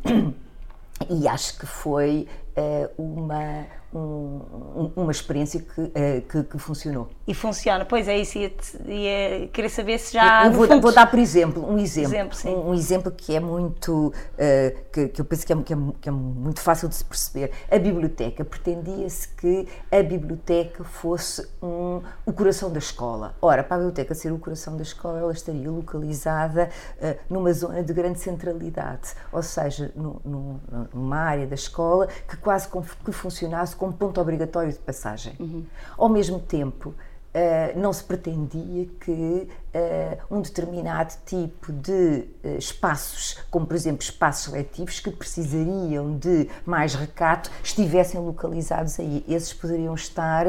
e, 1.09 1.15
e 1.23 1.27
acho 1.27 1.59
que 1.59 1.65
foi 1.65 2.25
uh, 2.57 3.01
uma 3.01 3.65
um, 3.93 4.91
uma 4.96 5.12
experiência 5.12 5.60
que, 5.60 5.81
uh, 5.81 6.22
que, 6.29 6.43
que, 6.43 6.60
funcionou. 6.60 7.10
E 7.27 7.34
funciona, 7.34 7.86
pois 7.86 8.08
é 8.08 8.17
isso, 8.19 8.38
ia, 8.38 8.51
ia 8.88 9.48
querer 9.48 9.69
saber 9.69 9.98
se 9.98 10.13
já. 10.13 10.46
Eu 10.46 10.51
vou, 10.51 10.67
vou, 10.79 10.93
dar, 10.93 11.10
por 11.10 11.17
exemplo, 11.17 11.67
um 11.67 11.77
exemplo. 11.77 12.13
exemplo 12.13 12.39
um, 12.46 12.69
um, 12.69 12.74
exemplo 12.74 13.12
que 13.12 13.36
é 13.36 13.39
muito. 13.39 14.08
Uh, 14.08 14.89
que, 14.91 15.08
que, 15.08 15.22
eu 15.22 15.25
penso 15.25 15.46
que 15.46 15.53
é, 15.53 15.55
que, 15.63 15.74
é, 15.74 15.77
que 16.01 16.10
é, 16.10 16.12
muito 16.12 16.60
fácil 16.60 16.88
de 16.88 16.96
se 16.96 17.03
perceber. 17.03 17.51
A 17.69 17.79
biblioteca. 17.79 18.46
Pretendia-se 18.46 19.27
que 19.29 19.67
a 19.91 20.03
biblioteca 20.03 20.84
fosse 20.84 21.48
um, 21.62 22.01
o 22.25 22.34
coração 22.34 22.72
da 22.72 22.79
escola. 22.79 23.36
Ora, 23.41 23.63
para 23.63 23.75
a 23.75 23.79
biblioteca 23.79 24.13
ser 24.13 24.31
o 24.31 24.38
coração 24.38 24.75
da 24.77 24.84
escola, 24.84 25.19
ela 25.19 25.31
estaria 25.31 25.69
localizada 25.69 26.69
uh, 27.01 27.15
numa 27.29 27.51
zona 27.53 27.81
de 27.81 27.93
grande 27.93 28.19
centralidade, 28.19 29.13
ou 29.31 29.41
seja, 29.41 29.91
no, 29.96 30.22
no, 30.24 30.62
numa 30.93 31.17
área 31.17 31.48
da 31.48 31.55
escola 31.55 32.08
que 32.27 32.38
quase 32.38 32.67
que 33.03 33.12
funcionasse 33.12 33.78
como 33.79 33.93
ponto 33.93 34.19
obrigatório 34.19 34.71
de 34.71 34.77
passagem. 34.77 35.33
Uhum. 35.39 35.65
Ao 35.98 36.09
mesmo 36.09 36.39
tempo, 36.39 36.93
Uh, 37.29 37.79
não 37.79 37.93
se 37.93 38.03
pretendia 38.03 38.88
que 39.00 39.12
uh, 39.12 40.36
um 40.36 40.41
determinado 40.41 41.13
tipo 41.27 41.71
de 41.71 42.27
uh, 42.43 42.57
espaços, 42.57 43.38
como 43.51 43.67
por 43.67 43.75
exemplo 43.75 44.01
espaços 44.01 44.51
letivos 44.51 45.00
que 45.00 45.12
precisariam 45.12 46.17
de 46.17 46.50
mais 46.65 46.95
recato, 46.95 47.51
estivessem 47.63 48.19
localizados 48.19 49.00
aí. 49.00 49.24
Esses 49.27 49.53
poderiam 49.53 49.93
estar 49.93 50.48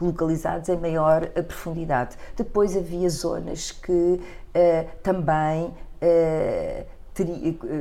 localizados 0.00 0.70
em 0.70 0.78
maior 0.78 1.26
profundidade. 1.26 2.16
Depois 2.34 2.74
havia 2.74 3.10
zonas 3.10 3.70
que 3.70 4.18
também 5.02 5.70
teria, 6.00 6.86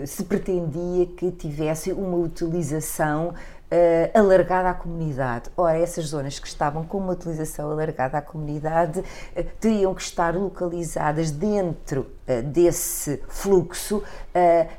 se 0.05 0.23
pretendia 0.25 1.05
que 1.05 1.31
tivessem 1.31 1.93
uma 1.93 2.17
utilização 2.17 3.33
uh, 3.71 4.19
alargada 4.19 4.69
à 4.69 4.73
comunidade. 4.73 5.49
Ora, 5.55 5.77
essas 5.77 6.05
zonas 6.05 6.37
que 6.37 6.47
estavam 6.47 6.83
com 6.83 6.97
uma 6.97 7.13
utilização 7.13 7.71
alargada 7.71 8.17
à 8.17 8.21
comunidade 8.21 8.99
uh, 8.99 9.43
teriam 9.59 9.95
que 9.95 10.01
estar 10.01 10.35
localizadas 10.35 11.31
dentro 11.31 12.07
uh, 12.27 12.43
desse 12.43 13.21
fluxo, 13.27 14.03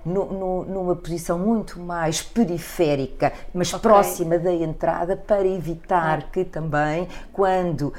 no, 0.05 0.33
no, 0.33 0.65
numa 0.65 0.97
posição 0.97 1.39
muito 1.39 1.79
mais 1.79 2.23
periférica, 2.23 3.33
mas 3.53 3.69
okay. 3.69 3.81
próxima 3.81 4.39
da 4.39 4.53
entrada, 4.53 5.15
para 5.15 5.47
evitar 5.47 6.21
ah. 6.21 6.31
que 6.33 6.43
também, 6.43 7.07
quando 7.33 7.93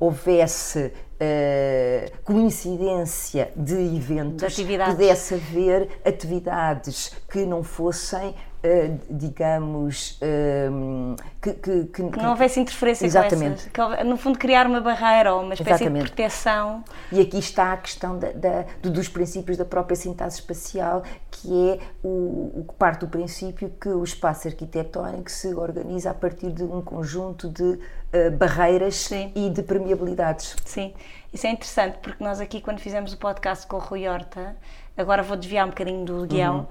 houvesse 0.00 0.92
Uh, 1.18 2.12
coincidência 2.24 3.50
de 3.56 3.74
eventos, 3.74 4.54
de 4.54 4.64
pudesse 4.64 5.32
haver 5.32 5.88
atividades 6.04 7.16
que 7.30 7.46
não 7.46 7.62
fossem 7.62 8.34
Uh, 8.64 8.98
digamos, 9.08 10.18
uh, 10.22 11.14
que, 11.40 11.52
que, 11.52 11.84
que, 11.84 12.02
não 12.02 12.30
houvesse 12.30 12.58
interferência 12.58 13.06
exatamente. 13.06 13.70
com 13.70 13.82
essas, 13.82 13.98
que, 13.98 14.04
no 14.04 14.16
fundo 14.16 14.38
criar 14.38 14.66
uma 14.66 14.80
barreira 14.80 15.34
ou 15.34 15.42
uma 15.42 15.54
espécie 15.54 15.84
exatamente. 15.84 16.06
de 16.06 16.12
proteção. 16.12 16.82
E 17.12 17.20
aqui 17.20 17.38
está 17.38 17.74
a 17.74 17.76
questão 17.76 18.18
da, 18.18 18.32
da, 18.32 18.64
dos 18.82 19.08
princípios 19.08 19.56
da 19.56 19.64
própria 19.64 19.94
sintaxe 19.94 20.40
espacial, 20.40 21.04
que 21.30 21.70
é 21.70 21.78
o, 22.02 22.64
que 22.66 22.74
parte 22.74 23.00
do 23.00 23.08
princípio 23.08 23.70
que 23.80 23.88
o 23.88 24.02
espaço 24.02 24.48
arquitetónico 24.48 25.30
se 25.30 25.54
organiza 25.54 26.10
a 26.10 26.14
partir 26.14 26.50
de 26.50 26.64
um 26.64 26.82
conjunto 26.82 27.48
de 27.48 27.62
uh, 27.62 28.30
barreiras 28.36 28.96
Sim. 28.96 29.30
e 29.34 29.50
de 29.50 29.62
permeabilidades. 29.62 30.56
Sim, 30.64 30.92
isso 31.32 31.46
é 31.46 31.50
interessante, 31.50 31.98
porque 31.98 32.22
nós 32.22 32.40
aqui 32.40 32.60
quando 32.60 32.80
fizemos 32.80 33.12
o 33.12 33.18
podcast 33.18 33.66
com 33.66 33.76
o 33.76 33.80
Rui 33.80 34.08
Horta, 34.08 34.56
agora 34.96 35.22
vou 35.22 35.36
desviar 35.36 35.66
um 35.66 35.70
bocadinho 35.70 36.04
do 36.04 36.26
guião, 36.26 36.58
uhum. 36.58 36.66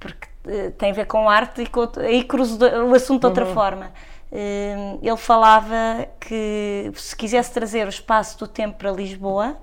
porque 0.00 0.26
eh, 0.26 0.27
tem 0.78 0.90
a 0.90 0.94
ver 0.94 1.06
com 1.06 1.28
arte 1.28 1.62
e 1.62 1.66
com, 1.66 1.88
aí 1.98 2.24
cruzo 2.24 2.58
o 2.64 2.94
assunto 2.94 3.20
de 3.20 3.26
outra 3.26 3.46
uhum. 3.46 3.54
forma. 3.54 3.92
Uh, 4.30 4.98
ele 5.02 5.16
falava 5.16 6.06
que 6.20 6.90
se 6.94 7.16
quisesse 7.16 7.50
trazer 7.50 7.86
o 7.86 7.88
espaço 7.88 8.38
do 8.38 8.46
tempo 8.46 8.76
para 8.76 8.90
Lisboa, 8.90 9.56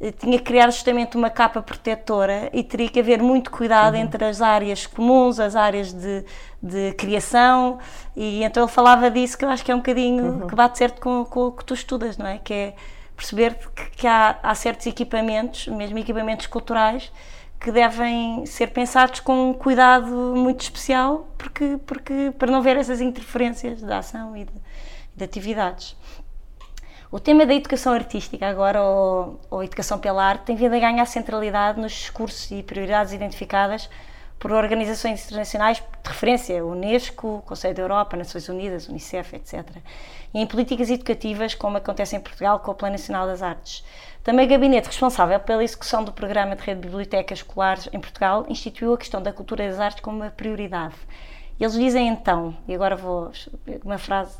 uh, 0.00 0.12
tinha 0.12 0.36
que 0.38 0.44
criar 0.44 0.68
justamente 0.70 1.16
uma 1.16 1.30
capa 1.30 1.62
protetora 1.62 2.50
e 2.52 2.64
teria 2.64 2.88
que 2.88 2.98
haver 2.98 3.22
muito 3.22 3.52
cuidado 3.52 3.94
uhum. 3.94 4.00
entre 4.00 4.24
as 4.24 4.42
áreas 4.42 4.84
comuns, 4.84 5.38
as 5.38 5.54
áreas 5.54 5.92
de, 5.92 6.24
de, 6.60 6.92
criação, 6.94 7.78
e 8.16 8.42
então 8.42 8.64
ele 8.64 8.72
falava 8.72 9.08
disso 9.08 9.38
que 9.38 9.44
eu 9.44 9.48
acho 9.48 9.64
que 9.64 9.70
é 9.70 9.74
um 9.74 9.78
bocadinho 9.78 10.24
uhum. 10.24 10.46
que 10.48 10.54
bate 10.56 10.78
certo 10.78 11.00
com, 11.00 11.24
com 11.24 11.46
o 11.46 11.52
que 11.52 11.64
tu 11.64 11.74
estudas, 11.74 12.18
não 12.18 12.26
é? 12.26 12.38
Que 12.38 12.52
é 12.52 12.74
perceber 13.16 13.54
que, 13.76 13.90
que 13.90 14.06
há, 14.08 14.40
há 14.42 14.54
certos 14.56 14.86
equipamentos, 14.86 15.68
mesmo 15.68 15.98
equipamentos 15.98 16.46
culturais, 16.48 17.12
que 17.60 17.70
devem 17.70 18.46
ser 18.46 18.68
pensados 18.68 19.20
com 19.20 19.50
um 19.50 19.52
cuidado 19.52 20.06
muito 20.34 20.62
especial, 20.62 21.28
porque, 21.36 21.78
porque 21.86 22.32
para 22.38 22.50
não 22.50 22.62
ver 22.62 22.76
essas 22.78 23.02
interferências 23.02 23.82
da 23.82 23.98
ação 23.98 24.34
e 24.34 24.44
de, 24.44 24.52
de 25.14 25.24
atividades. 25.24 25.94
O 27.12 27.20
tema 27.20 27.44
da 27.44 27.52
educação 27.52 27.92
artística 27.92 28.48
agora, 28.48 28.82
ou, 28.82 29.40
ou 29.50 29.62
educação 29.62 29.98
pela 29.98 30.24
arte, 30.24 30.44
tem 30.44 30.56
vindo 30.56 30.74
a 30.74 30.78
ganhar 30.78 31.04
centralidade 31.06 31.78
nos 31.78 31.92
discursos 31.92 32.50
e 32.50 32.62
prioridades 32.62 33.12
identificadas 33.12 33.90
por 34.38 34.52
organizações 34.52 35.22
internacionais 35.26 35.78
de 35.78 36.08
referência, 36.08 36.64
Unesco, 36.64 37.42
Conselho 37.46 37.74
da 37.74 37.82
Europa, 37.82 38.16
Nações 38.16 38.48
Unidas, 38.48 38.88
Unicef, 38.88 39.36
etc. 39.36 39.66
E 40.32 40.40
em 40.40 40.46
políticas 40.46 40.88
educativas, 40.88 41.54
como 41.54 41.76
acontece 41.76 42.16
em 42.16 42.20
Portugal 42.20 42.60
com 42.60 42.70
o 42.70 42.74
Plano 42.74 42.92
Nacional 42.92 43.26
das 43.26 43.42
Artes. 43.42 43.84
Também 44.22 44.46
o 44.46 44.48
gabinete 44.48 44.86
responsável 44.86 45.40
pela 45.40 45.64
execução 45.64 46.04
do 46.04 46.12
programa 46.12 46.54
de 46.54 46.62
rede 46.62 46.80
de 46.80 46.88
bibliotecas 46.88 47.38
escolares 47.38 47.88
em 47.90 47.98
Portugal 47.98 48.44
instituiu 48.48 48.92
a 48.92 48.98
questão 48.98 49.22
da 49.22 49.32
cultura 49.32 49.64
e 49.64 49.68
das 49.68 49.80
artes 49.80 50.02
como 50.02 50.18
uma 50.18 50.30
prioridade. 50.30 50.94
Eles 51.58 51.72
dizem 51.72 52.08
então, 52.08 52.54
e 52.68 52.74
agora 52.74 52.96
vou 52.96 53.30
uma 53.84 53.98
frase, 53.98 54.36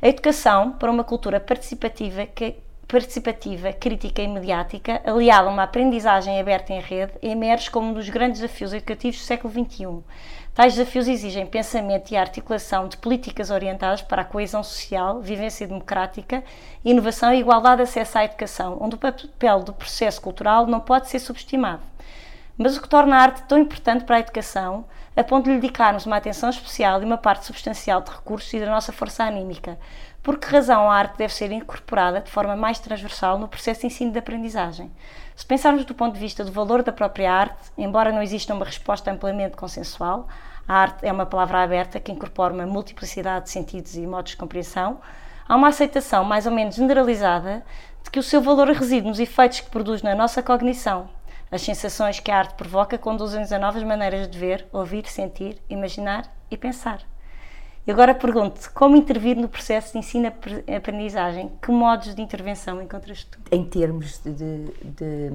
a 0.00 0.06
educação 0.06 0.72
para 0.72 0.90
uma 0.90 1.02
cultura 1.02 1.40
participativa 1.40 2.26
que 2.26 2.56
participativa, 2.88 3.70
crítica 3.70 4.22
e 4.22 4.26
mediática, 4.26 5.02
aliada 5.04 5.46
a 5.46 5.52
uma 5.52 5.64
aprendizagem 5.64 6.40
aberta 6.40 6.72
em 6.72 6.80
rede, 6.80 7.12
emerge 7.22 7.70
como 7.70 7.90
um 7.90 7.92
dos 7.92 8.08
grandes 8.08 8.40
desafios 8.40 8.72
educativos 8.72 9.20
do 9.20 9.24
século 9.24 9.52
XXI. 9.52 10.02
Tais 10.54 10.74
desafios 10.74 11.06
exigem 11.06 11.46
pensamento 11.46 12.10
e 12.10 12.16
articulação 12.16 12.88
de 12.88 12.96
políticas 12.96 13.50
orientadas 13.50 14.00
para 14.00 14.22
a 14.22 14.24
coesão 14.24 14.64
social, 14.64 15.20
vivência 15.20 15.68
democrática, 15.68 16.42
inovação 16.82 17.32
e 17.32 17.40
igualdade 17.40 17.76
de 17.76 17.82
acesso 17.82 18.18
à 18.18 18.24
educação, 18.24 18.78
onde 18.80 18.94
o 18.94 18.98
papel 18.98 19.62
do 19.62 19.74
processo 19.74 20.20
cultural 20.20 20.66
não 20.66 20.80
pode 20.80 21.08
ser 21.08 21.18
subestimado. 21.18 21.82
Mas 22.56 22.76
o 22.76 22.82
que 22.82 22.88
torna 22.88 23.16
a 23.16 23.20
arte 23.20 23.42
tão 23.42 23.58
importante 23.58 24.04
para 24.04 24.16
a 24.16 24.20
educação, 24.20 24.86
a 25.14 25.22
ponto 25.22 25.44
de 25.44 25.50
lhe 25.50 25.60
dedicarmos 25.60 26.06
uma 26.06 26.16
atenção 26.16 26.50
especial 26.50 27.00
e 27.02 27.04
uma 27.04 27.18
parte 27.18 27.44
substancial 27.44 28.00
de 28.00 28.10
recursos 28.10 28.52
e 28.52 28.58
da 28.58 28.66
nossa 28.66 28.92
força 28.92 29.22
anímica, 29.22 29.78
por 30.22 30.38
que 30.38 30.46
razão 30.46 30.90
a 30.90 30.94
arte 30.94 31.16
deve 31.16 31.32
ser 31.32 31.50
incorporada 31.52 32.20
de 32.20 32.30
forma 32.30 32.54
mais 32.56 32.78
transversal 32.78 33.38
no 33.38 33.48
processo 33.48 33.80
de 33.80 33.86
ensino 33.86 34.12
de 34.12 34.18
aprendizagem? 34.18 34.90
Se 35.34 35.46
pensarmos 35.46 35.84
do 35.84 35.94
ponto 35.94 36.14
de 36.14 36.20
vista 36.20 36.44
do 36.44 36.52
valor 36.52 36.82
da 36.82 36.92
própria 36.92 37.32
arte, 37.32 37.70
embora 37.78 38.12
não 38.12 38.22
exista 38.22 38.52
uma 38.52 38.64
resposta 38.64 39.10
amplamente 39.10 39.56
consensual, 39.56 40.28
a 40.66 40.74
arte 40.74 41.06
é 41.06 41.12
uma 41.12 41.24
palavra 41.24 41.62
aberta 41.62 41.98
que 41.98 42.12
incorpora 42.12 42.52
uma 42.52 42.66
multiplicidade 42.66 43.46
de 43.46 43.50
sentidos 43.50 43.96
e 43.96 44.06
modos 44.06 44.32
de 44.32 44.36
compreensão, 44.36 45.00
há 45.48 45.56
uma 45.56 45.68
aceitação 45.68 46.24
mais 46.24 46.44
ou 46.44 46.52
menos 46.52 46.74
generalizada 46.74 47.64
de 48.02 48.10
que 48.10 48.18
o 48.18 48.22
seu 48.22 48.42
valor 48.42 48.68
reside 48.68 49.06
nos 49.06 49.18
efeitos 49.18 49.60
que 49.60 49.70
produz 49.70 50.02
na 50.02 50.14
nossa 50.14 50.42
cognição. 50.42 51.08
As 51.50 51.62
sensações 51.62 52.20
que 52.20 52.30
a 52.30 52.38
arte 52.38 52.54
provoca 52.54 52.98
conduzem-nos 52.98 53.52
a 53.52 53.58
novas 53.58 53.82
maneiras 53.82 54.28
de 54.28 54.38
ver, 54.38 54.66
ouvir, 54.70 55.06
sentir, 55.06 55.56
imaginar 55.70 56.30
e 56.50 56.56
pensar. 56.56 57.00
E 57.88 57.90
agora 57.90 58.14
pergunto 58.14 58.70
como 58.74 58.96
intervir 58.96 59.34
no 59.34 59.48
processo 59.48 59.92
de 59.92 59.98
ensino-aprendizagem? 60.00 61.50
Que 61.62 61.70
modos 61.70 62.14
de 62.14 62.20
intervenção 62.20 62.82
encontras 62.82 63.24
tu? 63.24 63.38
Em 63.50 63.64
termos 63.64 64.20
de, 64.22 64.30
de, 64.30 65.30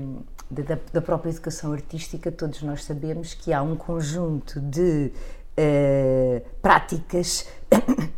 de, 0.51 0.61
da, 0.61 0.77
da 0.93 1.01
própria 1.01 1.31
educação 1.31 1.73
artística, 1.73 2.31
todos 2.31 2.61
nós 2.61 2.83
sabemos 2.83 3.33
que 3.33 3.51
há 3.51 3.59
um 3.63 3.75
conjunto 3.75 4.59
de 4.59 5.11
uh, 5.57 6.45
práticas 6.61 7.49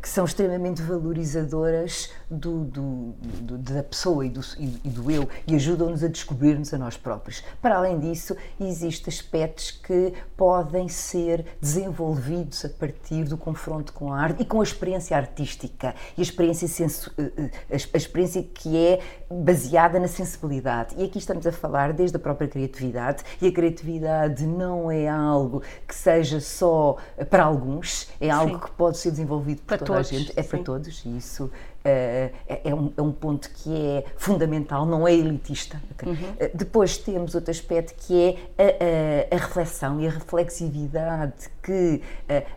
que 0.05 0.09
são 0.09 0.25
extremamente 0.25 0.83
valorizadoras 0.83 2.12
do, 2.29 2.65
do, 2.65 3.15
do, 3.41 3.57
da 3.57 3.81
pessoa 3.81 4.25
e 4.25 4.29
do, 4.29 4.41
e 4.59 4.89
do 4.89 5.09
eu 5.09 5.27
e 5.47 5.55
ajudam-nos 5.55 6.03
a 6.03 6.07
descobrir-nos 6.07 6.74
a 6.74 6.77
nós 6.77 6.95
próprios. 6.95 7.43
Para 7.62 7.77
além 7.77 8.00
disso, 8.00 8.35
existem 8.59 9.12
aspectos 9.12 9.71
que 9.71 10.13
podem 10.38 10.88
ser 10.88 11.45
desenvolvidos 11.59 12.65
a 12.65 12.69
partir 12.69 13.24
do 13.24 13.35
confronto 13.38 13.93
com 13.93 14.13
a 14.13 14.19
arte 14.19 14.43
e 14.43 14.45
com 14.45 14.59
a 14.62 14.63
experiência 14.63 15.17
artística 15.17 15.95
e 16.17 16.21
a 16.21 16.24
experiência, 16.24 16.67
sensu, 16.67 17.12
eh, 17.17 17.50
eh, 17.69 17.77
a 17.93 17.97
experiência 17.97 18.43
que 18.43 18.77
é 18.77 19.00
baseada 19.29 20.00
na 20.00 20.07
sensibilidade. 20.07 20.95
E 20.97 21.03
aqui 21.05 21.17
estamos 21.17 21.47
a 21.47 21.51
falar 21.51 21.93
desde 21.93 22.17
a 22.17 22.19
própria 22.19 22.47
criatividade 22.47 23.24
e 23.41 23.47
a 23.47 23.51
criatividade 23.51 24.45
não 24.45 24.91
é 24.91 25.07
algo 25.07 25.63
que 25.88 25.95
seja 25.95 26.39
só 26.39 26.97
para 27.29 27.43
alguns, 27.43 28.07
é 28.19 28.29
algo 28.29 28.53
Sim. 28.53 28.59
que 28.59 28.71
pode 28.71 28.97
ser 28.97 29.12
desenvolvido 29.12 29.44
por 29.53 29.65
para 29.65 29.77
toda 29.77 29.93
todos, 29.93 30.09
a 30.09 30.17
gente, 30.17 30.33
é 30.35 30.41
sim. 30.41 30.49
para 30.49 30.59
todos 30.59 31.05
e 31.05 31.17
isso 31.17 31.51
é, 31.83 32.31
é, 32.47 32.73
um, 32.73 32.91
é, 32.97 33.01
um, 33.01 33.11
ponto 33.11 33.47
que 33.51 33.71
é 33.71 34.05
fundamental, 34.17 34.85
não 34.87 35.07
é 35.07 35.13
elitista. 35.13 35.79
Uhum. 36.03 36.13
Uh, 36.13 36.57
depois 36.57 36.97
temos 36.97 37.35
outro 37.35 37.51
aspecto 37.51 37.93
que 37.95 38.39
é 38.57 39.31
a, 39.31 39.35
a, 39.35 39.35
a 39.35 39.39
reflexão 39.39 40.01
e 40.01 40.07
a 40.07 40.09
reflexividade 40.09 41.49
que 41.61 42.01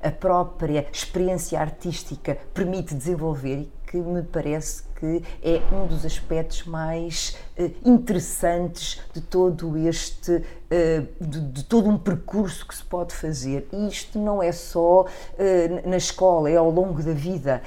a, 0.02 0.09
a 0.09 0.11
própria 0.11 0.87
experiência 0.90 1.61
artística 1.61 2.38
permite 2.54 2.95
desenvolver 2.95 3.68
que 3.90 3.97
me 3.97 4.23
parece 4.23 4.83
que 4.99 5.23
é 5.42 5.62
um 5.73 5.87
dos 5.87 6.04
aspectos 6.04 6.64
mais 6.64 7.37
uh, 7.59 7.71
interessantes 7.85 9.00
de 9.14 9.21
todo 9.21 9.78
este, 9.78 10.33
uh, 10.33 11.25
de, 11.25 11.40
de, 11.40 11.64
todo 11.64 11.88
um 11.88 11.97
percurso 11.97 12.66
que 12.66 12.75
se 12.75 12.85
pode 12.85 13.14
fazer. 13.14 13.66
E 13.73 13.88
isto 13.88 14.18
não 14.18 14.42
é 14.42 14.52
só 14.52 15.02
uh, 15.02 15.88
na 15.88 15.97
escola, 15.97 16.50
é 16.50 16.57
ao 16.57 16.71
longo 16.71 17.02
da 17.02 17.12
vida. 17.12 17.62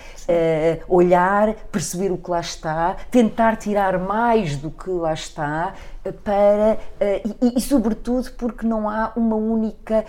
olhar, 0.87 1.55
perceber 1.71 2.11
o 2.11 2.17
que 2.17 2.29
lá 2.29 2.41
está, 2.41 2.97
tentar 3.09 3.55
tirar 3.55 3.97
mais 3.97 4.57
do 4.57 4.69
que 4.69 4.89
lá 4.89 5.13
está, 5.13 5.73
para, 6.23 6.79
e, 7.41 7.57
e, 7.57 7.61
sobretudo 7.61 8.31
porque 8.31 8.65
não 8.65 8.89
há 8.89 9.13
uma 9.15 9.35
única 9.35 10.03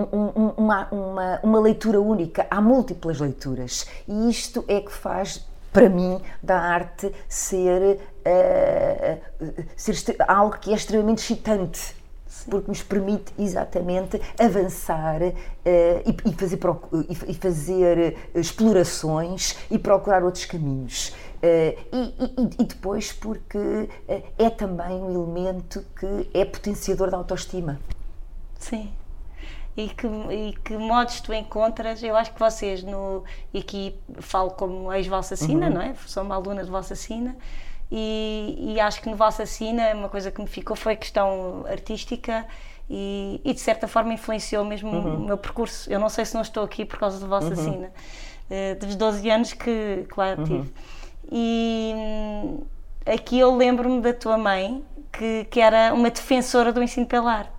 um, 0.00 0.52
uma, 0.56 0.88
uma, 0.90 1.40
uma 1.42 1.60
leitura 1.60 2.00
única, 2.00 2.46
há 2.50 2.60
múltiplas 2.60 3.20
leituras. 3.20 3.86
E 4.06 4.30
isto 4.30 4.64
é 4.68 4.80
que 4.80 4.92
faz 4.92 5.44
para 5.76 5.90
mim, 5.90 6.22
da 6.42 6.58
arte 6.58 7.12
ser, 7.28 7.98
uh, 8.24 9.64
ser 9.76 10.16
algo 10.26 10.56
que 10.58 10.72
é 10.72 10.74
extremamente 10.74 11.18
excitante. 11.18 11.94
Porque 12.48 12.68
nos 12.68 12.82
permite 12.82 13.30
exatamente 13.38 14.18
avançar 14.38 15.20
uh, 15.20 15.34
e, 15.64 16.16
e, 16.24 16.32
fazer, 16.32 16.58
e, 17.28 17.34
fazer 17.34 18.16
explorações 18.34 19.54
e 19.70 19.78
procurar 19.78 20.24
outros 20.24 20.46
caminhos. 20.46 21.08
Uh, 21.42 21.78
e, 21.92 22.54
e, 22.58 22.64
depois 22.64 23.12
porque 23.12 23.90
é 24.38 24.48
também 24.48 24.96
um 25.02 25.10
elemento 25.10 25.84
que 25.98 26.30
é 26.32 26.46
potenciador 26.46 27.10
da 27.10 27.18
autoestima. 27.18 27.78
Sim, 28.58 28.90
e 29.76 29.88
que, 29.88 30.06
e 30.06 30.54
que 30.64 30.76
modos 30.76 31.20
tu 31.20 31.34
encontras? 31.34 32.02
Eu 32.02 32.16
acho 32.16 32.32
que 32.32 32.40
vocês, 32.40 32.82
no, 32.82 33.22
e 33.52 33.58
aqui 33.58 33.94
falo 34.20 34.50
como 34.50 34.92
ex-Vossa 34.92 35.36
Sina, 35.36 35.66
uhum. 35.66 35.74
não 35.74 35.82
é? 35.82 35.94
Sou 36.06 36.22
uma 36.22 36.34
aluna 36.34 36.64
de 36.64 36.70
Vossa 36.70 36.94
Sina, 36.94 37.36
e, 37.90 38.74
e, 38.74 38.80
acho 38.80 39.00
que 39.00 39.08
no 39.08 39.14
Vossa 39.14 39.46
Sina 39.46 39.94
uma 39.94 40.08
coisa 40.08 40.30
que 40.30 40.40
me 40.40 40.46
ficou 40.48 40.74
foi 40.74 40.94
a 40.94 40.96
questão 40.96 41.64
artística 41.68 42.44
e, 42.90 43.40
e 43.44 43.54
de 43.54 43.60
certa 43.60 43.86
forma 43.86 44.12
influenciou 44.12 44.64
mesmo 44.64 44.90
uhum. 44.90 45.16
o 45.16 45.20
meu 45.20 45.38
percurso. 45.38 45.90
Eu 45.90 46.00
não 46.00 46.08
sei 46.08 46.24
se 46.24 46.34
não 46.34 46.42
estou 46.42 46.64
aqui 46.64 46.84
por 46.84 46.98
causa 46.98 47.18
de 47.18 47.26
Vossa 47.26 47.48
uhum. 47.50 47.56
Sina, 47.56 47.90
uh, 48.50 48.78
dos 48.80 48.96
12 48.96 49.30
anos 49.30 49.52
que, 49.52 50.06
que 50.10 50.18
lá 50.18 50.34
uhum. 50.36 50.44
tive. 50.44 50.72
E 51.30 51.92
hum, 51.96 52.64
aqui 53.04 53.38
eu 53.38 53.54
lembro-me 53.54 54.00
da 54.00 54.12
tua 54.12 54.38
mãe, 54.38 54.82
que, 55.12 55.44
que 55.50 55.60
era 55.60 55.92
uma 55.92 56.10
defensora 56.10 56.72
do 56.72 56.82
ensino 56.82 57.06
pela 57.06 57.32
arte. 57.32 57.55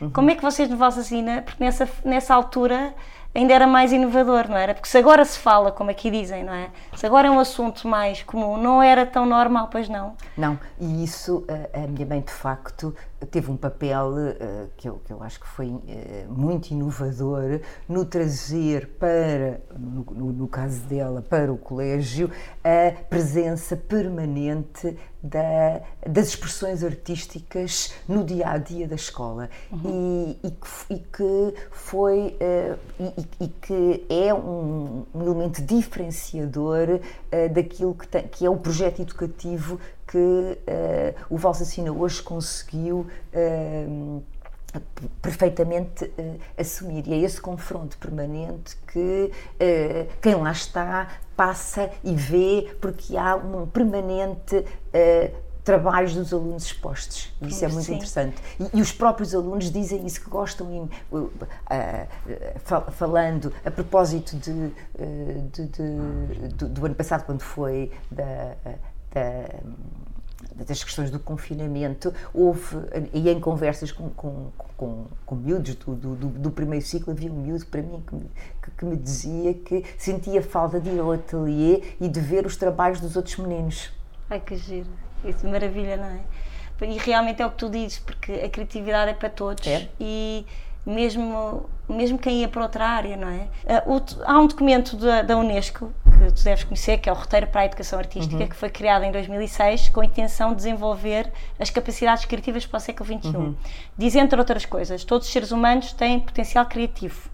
Uhum. 0.00 0.10
Como 0.10 0.30
é 0.30 0.34
que 0.34 0.42
vocês 0.42 0.68
no 0.68 0.76
Vossa 0.76 1.02
Sina, 1.02 1.42
porque 1.42 1.62
nessa, 1.62 1.88
nessa 2.04 2.34
altura 2.34 2.94
ainda 3.34 3.52
era 3.52 3.66
mais 3.66 3.92
inovador, 3.92 4.48
não 4.48 4.56
era? 4.56 4.74
Porque 4.74 4.88
se 4.88 4.98
agora 4.98 5.24
se 5.24 5.38
fala, 5.38 5.70
como 5.70 5.90
aqui 5.90 6.10
dizem, 6.10 6.42
não 6.42 6.52
é? 6.52 6.70
Agora 7.02 7.28
é 7.28 7.30
um 7.30 7.38
assunto 7.38 7.88
mais 7.88 8.22
comum, 8.22 8.56
não 8.56 8.82
era 8.82 9.06
tão 9.06 9.24
normal, 9.24 9.68
pois 9.70 9.88
não? 9.88 10.14
Não, 10.36 10.58
e 10.78 11.02
isso 11.02 11.44
a 11.72 11.86
minha 11.86 12.06
mãe 12.06 12.20
de 12.20 12.32
facto 12.32 12.94
teve 13.26 13.50
um 13.50 13.56
papel 13.56 14.08
uh, 14.08 14.70
que, 14.76 14.88
eu, 14.88 15.00
que 15.04 15.12
eu 15.12 15.22
acho 15.22 15.40
que 15.40 15.46
foi 15.46 15.68
uh, 15.68 15.82
muito 16.28 16.70
inovador 16.70 17.60
no 17.88 18.04
trazer 18.04 18.88
para, 18.98 19.60
no, 19.78 20.04
no, 20.32 20.48
caso 20.48 20.80
dela, 20.82 21.22
para 21.22 21.52
o 21.52 21.58
colégio, 21.58 22.30
a 22.64 22.92
presença 23.08 23.76
permanente 23.76 24.96
da, 25.22 25.82
das 26.06 26.28
expressões 26.28 26.82
artísticas 26.82 27.92
no 28.08 28.24
dia 28.24 28.48
a 28.48 28.56
dia 28.56 28.88
da 28.88 28.94
escola 28.94 29.50
uhum. 29.70 30.34
e, 30.42 30.46
e, 30.46 30.50
que, 30.50 30.94
e, 30.94 30.98
que, 30.98 31.54
foi 31.70 32.36
e, 32.98 33.44
e, 33.44 33.48
que 33.48 34.06
é 34.08 34.32
um, 34.32 35.04
um 35.14 35.22
elemento 35.22 35.60
diferenciador 35.60 36.89
daquilo 37.52 37.94
que, 37.94 38.08
tem, 38.08 38.26
que 38.26 38.44
é 38.44 38.50
o 38.50 38.56
projeto 38.56 39.00
educativo 39.02 39.78
que 40.10 40.18
uh, 40.18 41.24
o 41.30 41.36
Valsacina 41.36 41.92
hoje 41.92 42.20
conseguiu 42.20 43.06
uh, 43.32 44.22
perfeitamente 45.22 46.04
uh, 46.04 46.40
assumir. 46.58 47.06
E 47.06 47.14
é 47.14 47.18
esse 47.18 47.40
confronto 47.40 47.96
permanente 47.96 48.76
que 48.92 49.30
quem 50.20 50.34
lá 50.34 50.50
está 50.50 51.08
passa 51.36 51.90
e 52.02 52.14
vê, 52.14 52.74
porque 52.80 53.16
há 53.16 53.36
um 53.36 53.66
permanente 53.66 54.64
trabalhos 55.64 56.14
dos 56.14 56.32
alunos 56.32 56.64
expostos. 56.64 57.32
Isso 57.42 57.64
é 57.64 57.68
muito 57.68 57.86
Sim. 57.86 57.94
interessante. 57.94 58.36
E, 58.58 58.78
e, 58.78 58.80
os 58.80 58.92
próprios 58.92 59.34
alunos 59.34 59.70
dizem 59.70 60.04
isso, 60.06 60.20
que 60.20 60.30
gostam, 60.30 60.88
uh, 61.10 61.16
uh, 61.16 61.30
falando 62.92 63.52
a 63.64 63.70
propósito 63.70 64.36
de, 64.36 64.50
uh, 64.50 64.74
de, 65.52 65.66
de, 65.66 66.48
do, 66.54 66.68
do, 66.68 66.86
ano 66.86 66.94
passado, 66.94 67.24
quando 67.24 67.42
foi 67.42 67.90
da, 68.10 68.54
da, 69.12 70.64
das 70.64 70.82
questões 70.82 71.10
do 71.10 71.18
confinamento, 71.18 72.12
houve, 72.32 72.76
e 73.12 73.28
em 73.28 73.40
conversas 73.40 73.92
com, 73.92 74.10
com, 74.10 74.50
com, 74.76 75.06
com 75.26 75.34
miúdos 75.34 75.74
do, 75.74 75.94
do, 75.94 76.14
do, 76.14 76.50
primeiro 76.50 76.84
ciclo, 76.84 77.12
havia 77.12 77.30
um 77.30 77.36
miúdo 77.36 77.66
para 77.66 77.82
mim 77.82 78.02
que 78.06 78.14
me, 78.14 78.30
que, 78.62 78.70
que 78.70 78.84
me 78.84 78.96
dizia 78.96 79.54
que 79.54 79.84
sentia 79.98 80.42
falta 80.42 80.80
de 80.80 80.90
ir 80.90 80.98
ao 80.98 81.12
ateliê 81.12 81.82
e 82.00 82.08
de 82.08 82.20
ver 82.20 82.46
os 82.46 82.56
trabalhos 82.56 83.00
dos 83.00 83.16
outros 83.16 83.36
meninos. 83.36 83.92
Ai 84.28 84.40
que 84.40 84.56
giro, 84.56 84.88
isso 85.24 85.46
maravilha, 85.46 85.96
não 85.96 86.06
é? 86.06 86.20
E 86.82 86.96
realmente 86.98 87.42
é 87.42 87.46
o 87.46 87.50
que 87.50 87.56
tu 87.56 87.68
dizes, 87.68 87.98
porque 87.98 88.32
a 88.32 88.48
criatividade 88.48 89.10
é 89.10 89.14
para 89.14 89.28
todos. 89.28 89.66
É. 89.66 89.88
E 90.00 90.46
mesmo, 90.84 91.68
mesmo 91.88 92.18
quem 92.18 92.40
ia 92.40 92.48
para 92.48 92.62
outra 92.62 92.86
área, 92.86 93.16
não 93.16 93.28
é? 93.28 93.48
Uh, 93.86 94.02
há 94.24 94.38
um 94.38 94.46
documento 94.46 94.96
da, 94.96 95.22
da, 95.22 95.36
Unesco 95.36 95.92
que 96.18 96.32
tu 96.32 96.44
deves 96.44 96.64
conhecer, 96.64 96.98
que 96.98 97.08
é 97.08 97.12
o 97.12 97.14
Roteiro 97.14 97.46
para 97.46 97.62
a 97.62 97.64
Educação 97.66 97.98
Artística, 97.98 98.42
uhum. 98.42 98.48
que 98.48 98.56
foi 98.56 98.70
criado 98.70 99.04
em 99.04 99.12
2006 99.12 99.88
com 99.90 100.00
a 100.00 100.04
intenção 100.04 100.50
de 100.50 100.56
desenvolver 100.56 101.30
as 101.58 101.70
capacidades 101.70 102.24
criativas 102.24 102.66
para 102.66 102.78
o 102.78 102.80
século 102.80 103.06
XXI. 103.06 103.36
Uhum. 103.36 103.54
Diz, 103.96 104.14
entre 104.14 104.38
outras 104.38 104.64
coisas, 104.64 105.04
todos 105.04 105.26
os 105.26 105.32
seres 105.32 105.50
humanos 105.50 105.92
têm 105.92 106.20
potencial 106.20 106.66
criativo. 106.66 107.30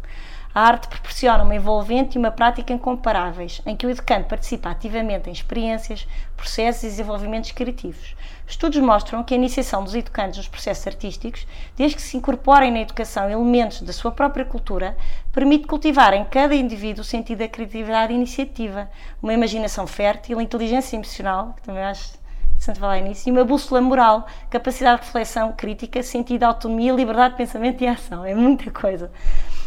A 0.57 0.69
arte 0.69 0.89
proporciona 0.89 1.45
uma 1.45 1.55
envolvente 1.55 2.17
e 2.17 2.19
uma 2.19 2.31
prática 2.31 2.73
incomparáveis, 2.73 3.61
em 3.67 3.77
que 3.77 3.87
o 3.87 3.91
educante 3.91 4.27
participa 4.27 4.71
ativamente 4.71 5.29
em 5.29 5.33
experiências, 5.35 6.09
processos 6.35 6.83
e 6.85 6.87
desenvolvimentos 6.87 7.53
criativos. 7.53 8.17
Estudos 8.47 8.81
mostram 8.81 9.23
que 9.23 9.35
a 9.35 9.37
iniciação 9.37 9.85
dos 9.85 9.95
educantes 9.95 10.39
nos 10.39 10.49
processos 10.49 10.87
artísticos, 10.87 11.47
desde 11.77 11.97
que 11.97 12.01
se 12.01 12.17
incorporem 12.17 12.73
na 12.73 12.81
educação 12.81 13.29
elementos 13.29 13.83
da 13.83 13.93
sua 13.93 14.11
própria 14.11 14.47
cultura, 14.47 14.97
permite 15.31 15.67
cultivar 15.67 16.15
em 16.15 16.25
cada 16.25 16.55
indivíduo 16.55 17.03
o 17.03 17.05
sentido 17.05 17.41
da 17.41 17.49
criatividade 17.49 18.15
e 18.15 18.17
iniciativa, 18.17 18.89
uma 19.23 19.35
imaginação 19.35 19.87
fértil, 19.87 20.41
inteligência 20.41 20.97
emocional, 20.97 21.53
que 21.55 21.65
também 21.65 21.85
acho 21.85 22.15
interessante 22.53 22.81
falar 22.81 23.01
nisso, 23.01 23.29
e 23.29 23.33
uma 23.33 23.45
bússola 23.45 23.83
moral, 23.83 24.27
capacidade 24.49 25.03
de 25.03 25.07
reflexão 25.09 25.53
crítica, 25.53 26.03
sentido 26.03 26.39
de 26.39 26.45
autonomia, 26.47 26.95
liberdade 26.95 27.33
de 27.33 27.37
pensamento 27.37 27.85
e 27.85 27.87
ação. 27.87 28.25
É 28.25 28.35
muita 28.35 28.71
coisa. 28.71 29.13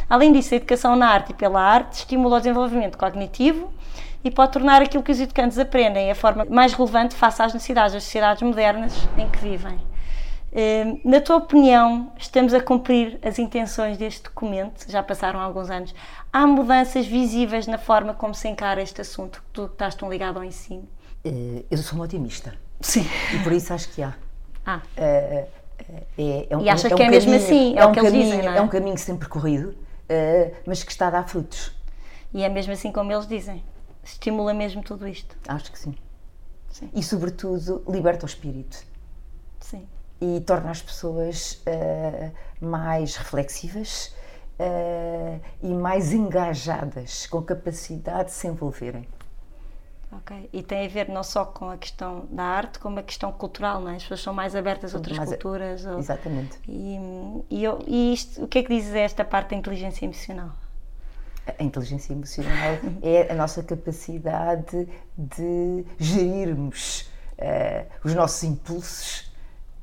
Além 0.10 0.32
disso, 0.32 0.54
a 0.54 0.58
educação 0.58 0.96
na 0.96 1.08
arte 1.08 1.32
e 1.32 1.34
pela 1.36 1.62
arte 1.62 1.94
estimula 2.00 2.38
o 2.38 2.40
desenvolvimento 2.40 2.98
cognitivo 2.98 3.72
e 4.24 4.32
pode 4.32 4.52
tornar 4.54 4.82
aquilo 4.82 5.04
que 5.04 5.12
os 5.12 5.20
educantes 5.20 5.60
aprendem 5.60 6.10
a 6.10 6.16
forma 6.16 6.46
mais 6.50 6.74
relevante 6.74 7.16
face 7.16 7.42
às 7.42 7.54
necessidades 7.54 7.94
das 7.94 8.04
sociedades 8.04 8.42
modernas 8.42 9.08
em 9.18 9.30
que 9.30 9.38
vivem. 9.38 9.78
Hum, 10.52 11.00
na 11.06 11.22
tua 11.22 11.36
opinião, 11.36 12.12
estamos 12.18 12.56
a 12.56 12.60
cumprir 12.60 13.20
as 13.22 13.38
intenções 13.38 13.98
deste 13.98 14.24
documento? 14.24 14.90
Já 14.90 15.04
passaram 15.04 15.40
alguns 15.40 15.70
anos. 15.70 15.94
Há 16.34 16.48
mudanças 16.48 17.06
visíveis 17.06 17.68
na 17.68 17.78
forma 17.78 18.16
como 18.16 18.34
se 18.34 18.48
encara 18.48 18.82
este 18.82 19.02
assunto? 19.02 19.44
Tu 19.54 19.66
estás 19.66 19.94
tão 19.94 20.10
ligado 20.10 20.38
ao 20.38 20.44
ensino? 20.44 20.88
Eh, 21.24 21.64
eu 21.70 21.78
sou 21.78 22.00
uma 22.00 22.06
otimista. 22.06 22.56
Sim. 22.82 23.06
E 23.34 23.44
por 23.44 23.52
isso 23.52 23.72
acho 23.72 23.90
que 23.90 24.02
há. 24.02 24.16
Ah. 24.66 24.82
É, 24.98 25.48
é, 26.18 26.48
é 26.50 26.58
um, 26.58 26.62
e 26.62 26.70
acha 26.70 26.88
é 26.88 26.94
um 26.94 26.98
que 26.98 27.04
é 27.04 27.06
caminho, 27.06 27.12
mesmo 27.12 27.36
assim? 27.36 27.78
É, 27.78 27.82
é 27.82 27.86
um 27.86 27.94
caminho, 27.94 28.24
dizem, 28.24 28.48
é? 28.48 28.58
é 28.58 28.62
um 28.62 28.68
caminho 28.68 28.98
sempre 28.98 29.30
corrido 29.30 29.76
mas 30.66 30.84
que 30.84 30.92
está 30.92 31.08
a 31.08 31.12
dar 31.12 31.28
frutos. 31.28 31.72
E 32.34 32.44
é 32.44 32.50
mesmo 32.50 32.74
assim 32.74 32.92
como 32.92 33.12
eles 33.12 33.28
dizem. 33.28 33.64
Estimula 34.04 34.54
mesmo 34.54 34.84
tudo 34.84 35.08
isto. 35.08 35.36
Acho 35.48 35.72
que 35.72 35.80
sim. 35.80 35.96
Sim. 36.72 36.90
E, 36.94 37.04
sobretudo, 37.04 37.84
liberta 37.88 38.26
o 38.26 38.30
espírito. 38.30 38.84
Sim. 39.60 39.88
E 40.22 40.42
torna 40.42 40.72
as 40.72 40.82
pessoas 40.82 41.64
uh, 41.66 42.66
mais 42.66 43.16
reflexivas 43.16 44.14
uh, 44.60 45.42
e 45.62 45.74
mais 45.74 46.14
engajadas, 46.14 47.26
com 47.28 47.42
capacidade 47.42 48.26
de 48.26 48.32
se 48.36 48.48
envolverem. 48.48 49.08
Ok. 50.12 50.50
E 50.52 50.64
tem 50.64 50.86
a 50.86 50.90
ver 50.90 51.08
não 51.08 51.24
só 51.24 51.46
com 51.46 51.70
a 51.70 51.78
questão 51.78 52.26
da 52.32 52.44
arte, 52.44 52.80
como 52.80 52.98
a 53.00 53.04
questão 53.04 53.32
cultural, 53.32 53.80
não 53.80 53.90
é? 53.92 53.96
As 53.96 54.02
pessoas 54.04 54.22
são 54.22 54.34
mais 54.34 54.56
abertas 54.56 54.94
a 54.96 54.98
outras 54.98 55.18
mais 55.18 55.32
a- 55.32 55.36
culturas. 55.36 55.86
ou- 55.86 56.00
Exatamente. 56.00 56.58
E, 56.68 56.98
e, 57.50 57.64
e 57.88 58.14
isto, 58.14 58.44
o 58.44 58.48
que 58.48 58.60
é 58.60 58.64
que 58.64 58.70
dizes 58.74 58.94
a 58.96 59.00
esta 59.00 59.24
parte 59.24 59.52
da 59.52 59.56
inteligência 59.56 60.06
emocional? 60.06 60.50
A 61.58 61.64
inteligência 61.64 62.12
emocional 62.14 62.78
é 63.04 63.32
a 63.32 63.36
nossa 63.36 63.62
capacidade 63.62 64.88
de 65.16 65.86
gerirmos 66.00 67.10
eh, 67.38 67.86
os 68.04 68.14
nossos 68.16 68.44
impulsos 68.44 69.32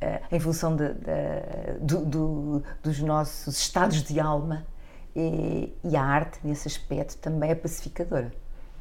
eh, 0.00 0.20
em 0.32 0.40
função 0.40 0.74
de- 0.76 0.92
de- 0.94 1.78
do- 1.80 2.04
do- 2.04 2.62
dos 2.82 2.98
nossos 3.00 3.56
estados 3.58 4.02
de 4.02 4.18
alma. 4.20 4.66
E, 5.14 5.72
e 5.82 5.96
a 5.96 6.02
arte, 6.02 6.38
nesse 6.44 6.68
aspecto, 6.68 7.16
também 7.18 7.50
é 7.50 7.54
pacificadora. 7.54 8.30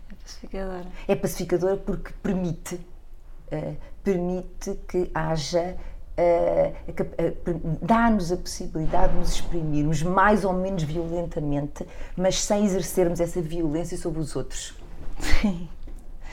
É 0.10 0.16
pacificadora. 0.16 0.86
É 1.08 1.16
pacificadora 1.16 1.78
porque 1.78 2.14
permite, 2.22 2.80
eh, 3.52 3.76
permite 4.04 4.76
que 4.88 5.10
haja, 5.14 5.76
per- 6.16 7.60
dá-nos 7.82 8.32
a 8.32 8.38
possibilidade 8.38 9.14
de 9.14 9.20
nos 9.20 9.34
exprimirmos 9.34 10.02
mais 10.02 10.46
ou 10.46 10.54
menos 10.54 10.84
violentamente, 10.84 11.86
mas 12.16 12.42
sem 12.42 12.64
exercermos 12.66 13.20
essa 13.20 13.42
violência 13.42 13.98
sobre 13.98 14.20
os 14.22 14.36
outros. 14.36 14.74
Sim. 15.20 15.68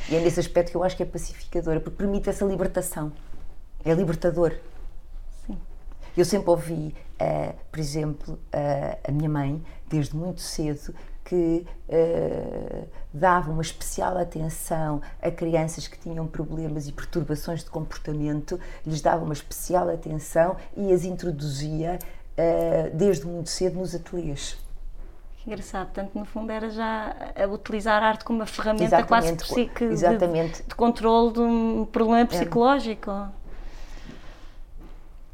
E 0.09 0.17
é 0.17 0.21
nesse 0.21 0.39
aspecto 0.41 0.71
que 0.71 0.77
eu 0.77 0.85
acho 0.85 0.97
que 0.97 1.03
é 1.03 1.07
pacificadora, 1.07 1.81
porque 1.81 1.97
permite 1.97 2.29
essa 2.29 2.45
libertação. 2.45 3.13
É 3.85 3.93
libertador. 3.95 4.55
Sim. 5.47 5.59
Eu 6.17 6.25
sempre 6.25 6.51
ouvi, 6.51 6.95
eh, 7.19 7.55
por 7.71 7.81
exemplo, 7.81 8.39
eh, 8.53 8.99
a 9.07 9.11
minha 9.13 9.29
mãe, 9.29 9.63
desde 9.89 10.15
muito 10.17 10.41
cedo, 10.41 10.95
que 11.25 11.67
eh, 11.89 12.85
dava 13.13 13.51
uma 13.51 13.63
especial 13.63 14.17
atenção 14.19 15.01
a 15.21 15.31
crianças 15.31 15.87
que 15.87 15.99
tinham 15.99 16.27
problemas 16.27 16.89
e 16.89 16.93
perturbações 16.93 17.63
de 17.63 17.71
comportamento, 17.71 18.59
lhes 18.87 19.01
dava 19.01 19.25
uma 19.25 19.33
especial 19.33 19.89
atenção 19.89 20.57
e 20.77 20.93
as 20.93 21.05
introduzia 21.05 21.99
eh, 22.37 22.91
desde 22.95 23.27
muito 23.27 23.51
cedo 23.51 23.79
nos 23.79 23.95
ateliês. 23.95 24.57
Que 25.39 25.51
engraçado. 25.51 25.87
Portanto, 25.87 26.17
no 26.17 26.25
fundo, 26.25 26.53
era 26.53 26.71
já 26.71 27.15
a 27.37 27.47
utilizar 27.47 28.03
a 28.03 28.07
arte 28.07 28.25
como 28.25 28.39
uma 28.39 28.47
ferramenta 28.47 29.03
quase 29.03 29.33
Exatamente, 29.33 29.45
psique, 29.45 29.89
de-. 29.89 30.69
De, 30.69 30.75
controle 30.75 31.33
de 31.33 31.41
um 31.41 31.85
problema 31.85 32.27
psicológico. 32.27 33.11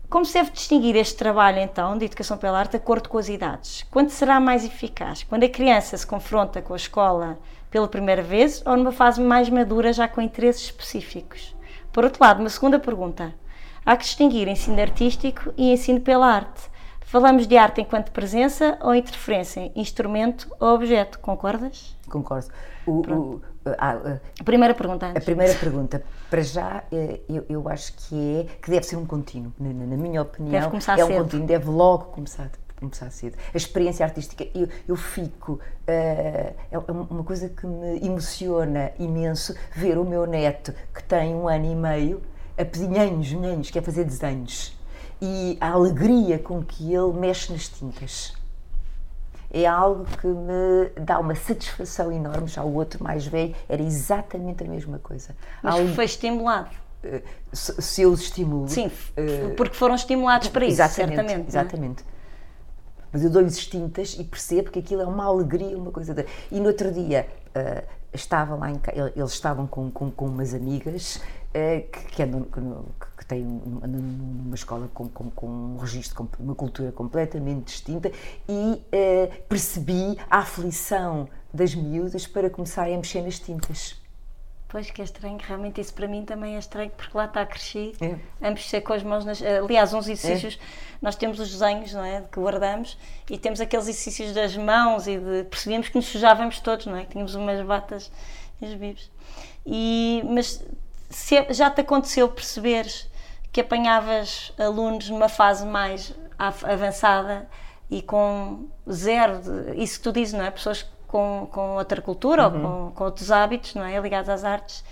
Como 0.08 0.24
se 0.24 0.32
deve 0.32 0.50
distinguir 0.50 0.96
este 0.96 1.16
trabalho, 1.16 1.58
então, 1.58 1.98
de 1.98 2.06
educação 2.06 2.38
pela 2.38 2.58
arte, 2.58 2.70
de 2.72 2.76
acordo 2.78 3.08
com 3.10 3.18
as 3.18 3.28
idades? 3.28 3.84
Quando 3.90 4.08
será 4.08 4.40
mais 4.40 4.64
eficaz? 4.64 5.22
Quando 5.22 5.44
a 5.44 5.48
criança 5.48 5.96
se 5.98 6.06
confronta 6.06 6.62
com 6.62 6.72
a 6.72 6.76
escola 6.76 7.38
pela 7.70 7.86
primeira 7.86 8.22
vez 8.22 8.62
ou 8.64 8.74
numa 8.76 8.90
fase 8.92 9.20
mais 9.20 9.50
madura, 9.50 9.92
já 9.92 10.08
com 10.08 10.22
interesses 10.22 10.62
específicos? 10.62 11.54
Por 11.92 12.04
outro 12.04 12.22
lado, 12.24 12.40
uma 12.40 12.48
segunda 12.48 12.78
pergunta. 12.78 13.34
Há 13.84 13.96
que 13.96 14.04
distinguir 14.04 14.48
ensino 14.48 14.80
artístico 14.80 15.52
e 15.58 15.72
ensino 15.72 16.00
pela 16.00 16.26
arte. 16.26 16.62
Falamos 17.02 17.46
de 17.46 17.56
arte 17.58 17.80
enquanto 17.82 18.10
presença 18.12 18.78
ou 18.82 18.94
interferência, 18.94 19.70
instrumento 19.74 20.50
ou 20.58 20.74
objeto, 20.74 21.18
concordas? 21.18 21.96
Concordo. 22.08 22.48
O- 22.86 23.00
o- 23.00 23.40
ah, 23.78 23.98
ah, 24.04 24.18
A 24.40 24.44
primeira 24.44 24.74
pergunta 24.74 25.06
A 25.06 25.10
antes. 25.10 25.24
primeira 25.24 25.54
pergunta, 25.54 26.02
para 26.30 26.42
já, 26.42 26.84
eh, 26.92 27.20
eu, 27.28 27.44
eu 27.48 27.68
acho 27.68 27.92
que 27.94 28.40
é 28.40 28.46
que 28.62 28.70
deve 28.70 28.86
ser 28.86 28.96
um 28.96 29.04
contínuo. 29.06 29.52
Na, 29.58 29.68
na- 29.72 29.96
minha 29.96 30.22
opinião, 30.22 30.52
Deve 30.52 30.68
começar 30.68 30.98
é 30.98 31.04
um 31.04 31.08
cedo. 31.08 31.22
contínuo, 31.24 31.46
deve 31.46 31.68
logo 31.70 32.04
começar, 32.06 32.50
começar 32.78 33.10
cedo. 33.10 33.36
A 33.52 33.56
experiência 33.56 34.04
artística, 34.06 34.46
eu, 34.54 34.68
eu 34.86 34.96
fico. 34.96 35.58
eh, 35.86 36.52
é 36.70 36.78
uma 36.78 37.24
coisa 37.24 37.48
que 37.48 37.66
me 37.66 37.98
emociona 38.06 38.92
imenso 38.98 39.54
ver 39.74 39.98
o 39.98 40.04
meu 40.04 40.26
neto, 40.26 40.72
que 40.94 41.02
tem 41.04 41.34
um 41.34 41.48
ano 41.48 41.64
e 41.66 41.74
meio, 41.74 42.22
a 42.56 42.64
pedir 42.64 42.88
nhanhos, 42.88 43.32
nhanhos, 43.32 43.70
quer 43.70 43.82
fazer 43.82 44.04
desenhos. 44.04 44.76
E 45.20 45.58
a 45.60 45.70
alegria 45.70 46.38
com 46.38 46.62
que 46.62 46.94
ele 46.94 47.12
mexe 47.12 47.52
nas 47.52 47.68
tintas 47.68 48.32
é 49.50 49.66
algo 49.66 50.04
que 50.04 50.26
me 50.26 50.90
dá 51.00 51.18
uma 51.18 51.34
satisfação 51.34 52.12
enorme. 52.12 52.48
Já 52.48 52.62
o 52.62 52.74
outro 52.74 53.02
mais 53.02 53.26
velho 53.26 53.54
era 53.68 53.82
exatamente 53.82 54.62
a 54.64 54.68
mesma 54.68 54.98
coisa. 54.98 55.34
Mas 55.62 55.74
Algo- 55.74 55.94
foi 55.94 56.04
estimulado. 56.04 56.70
eh, 57.02 57.22
se, 57.52 58.02
eu 58.02 58.10
os 58.10 58.20
estimulo. 58.22 58.68
Sim, 58.68 58.90
eh, 59.16 59.54
porque 59.56 59.74
foram 59.74 59.94
estimulados 59.94 60.48
para 60.48 60.64
isso, 60.64 60.74
exatamente, 60.82 61.14
certamente. 61.16 61.44
é? 61.46 61.48
Exatamente. 61.48 62.04
Mas 63.12 63.24
eu 63.24 63.30
dou-lhes 63.30 63.66
tintas 63.66 64.14
e 64.18 64.24
percebo 64.24 64.70
que 64.70 64.78
aquilo 64.80 65.00
é 65.02 65.06
uma 65.06 65.24
alegria, 65.24 65.78
uma 65.78 65.90
coisa. 65.90 66.12
De... 66.12 66.26
E 66.52 66.60
no 66.60 66.66
outro 66.66 66.92
dia 66.92 67.26
eh, 67.54 67.84
estava 68.12 68.54
lá 68.54 68.70
em 68.70 68.78
eles 69.16 69.32
estavam 69.32 69.66
com, 69.66 69.90
com, 69.90 70.10
com 70.10 70.26
umas 70.26 70.52
amigas 70.52 71.20
que, 71.52 72.04
que, 72.12 72.22
andam, 72.22 72.42
um- 73.36 73.80
andam 73.82 74.00
numa 74.00 74.54
escola 74.54 74.88
com, 74.94 75.08
com, 75.08 75.30
com 75.30 75.46
um 75.46 75.76
registro, 75.76 76.14
com 76.16 76.42
uma 76.42 76.54
cultura 76.54 76.90
completamente 76.92 77.66
distinta 77.66 78.10
e 78.48 78.82
eh, 78.90 79.26
percebi 79.48 80.16
a 80.30 80.38
aflição 80.38 81.28
das 81.52 81.74
miúdas 81.74 82.26
para 82.26 82.48
começarem 82.50 82.94
a 82.94 82.96
mexer 82.98 83.22
nas 83.22 83.38
tintas. 83.38 83.96
Pois 84.70 84.90
que 84.90 85.00
é 85.00 85.04
estranho, 85.04 85.38
realmente 85.40 85.80
isso 85.80 85.94
para 85.94 86.06
mim 86.06 86.26
também 86.26 86.56
é 86.56 86.58
estranho, 86.58 86.90
porque 86.90 87.16
lá 87.16 87.24
está 87.24 87.40
a 87.40 87.46
crescer, 87.46 87.94
É. 88.02 88.16
a 88.46 88.50
mexer 88.50 88.82
com 88.82 88.92
as 88.92 89.02
mãos 89.02 89.24
nas. 89.24 89.40
Aliás, 89.42 89.94
uns 89.94 90.06
exercícios, 90.08 90.58
nós 91.00 91.16
temos 91.16 91.40
os 91.40 91.50
desenhos, 91.50 91.94
não 91.94 92.04
é? 92.04 92.20
Que 92.30 92.38
guardamos 92.38 92.98
e 93.30 93.38
temos 93.38 93.62
aqueles 93.62 93.88
exercícios 93.88 94.34
das 94.34 94.54
mãos 94.58 95.06
e 95.06 95.18
de. 95.18 95.44
percebíamos 95.44 95.88
que 95.88 95.96
nos 95.96 96.04
sujávamos 96.06 96.60
todos, 96.60 96.84
não 96.84 96.96
é? 96.96 97.04
Que 97.04 97.12
tínhamos 97.12 97.34
umas 97.34 97.64
batas 97.66 98.12
e 98.60 98.66
os 98.66 98.74
bibos. 98.74 99.10
E, 99.64 100.22
mas 100.28 100.62
se 101.08 101.36
é- 101.38 101.50
já 101.54 101.70
te 101.70 101.80
aconteceu 101.80 102.28
perceberes 102.28 103.08
que 103.52 103.60
apanhavas 103.60 104.52
alunos 104.58 105.08
numa 105.10 105.28
fase 105.28 105.64
mais 105.66 106.14
avançada 106.38 107.48
e 107.90 108.02
com 108.02 108.68
zero, 108.90 109.40
de, 109.40 109.82
isso 109.82 109.98
que 109.98 110.04
tu 110.04 110.12
dizes, 110.12 110.34
não 110.34 110.44
é? 110.44 110.50
Pessoas 110.50 110.86
com, 111.06 111.48
com 111.50 111.76
outra 111.76 112.02
cultura 112.02 112.44
ou 112.44 112.50
com, 112.50 112.92
com 112.94 113.04
outros 113.04 113.30
hábitos, 113.30 113.74
não 113.74 113.84
é? 113.84 113.98
Ligados 113.98 114.28
às 114.28 114.44
artes. 114.44 114.84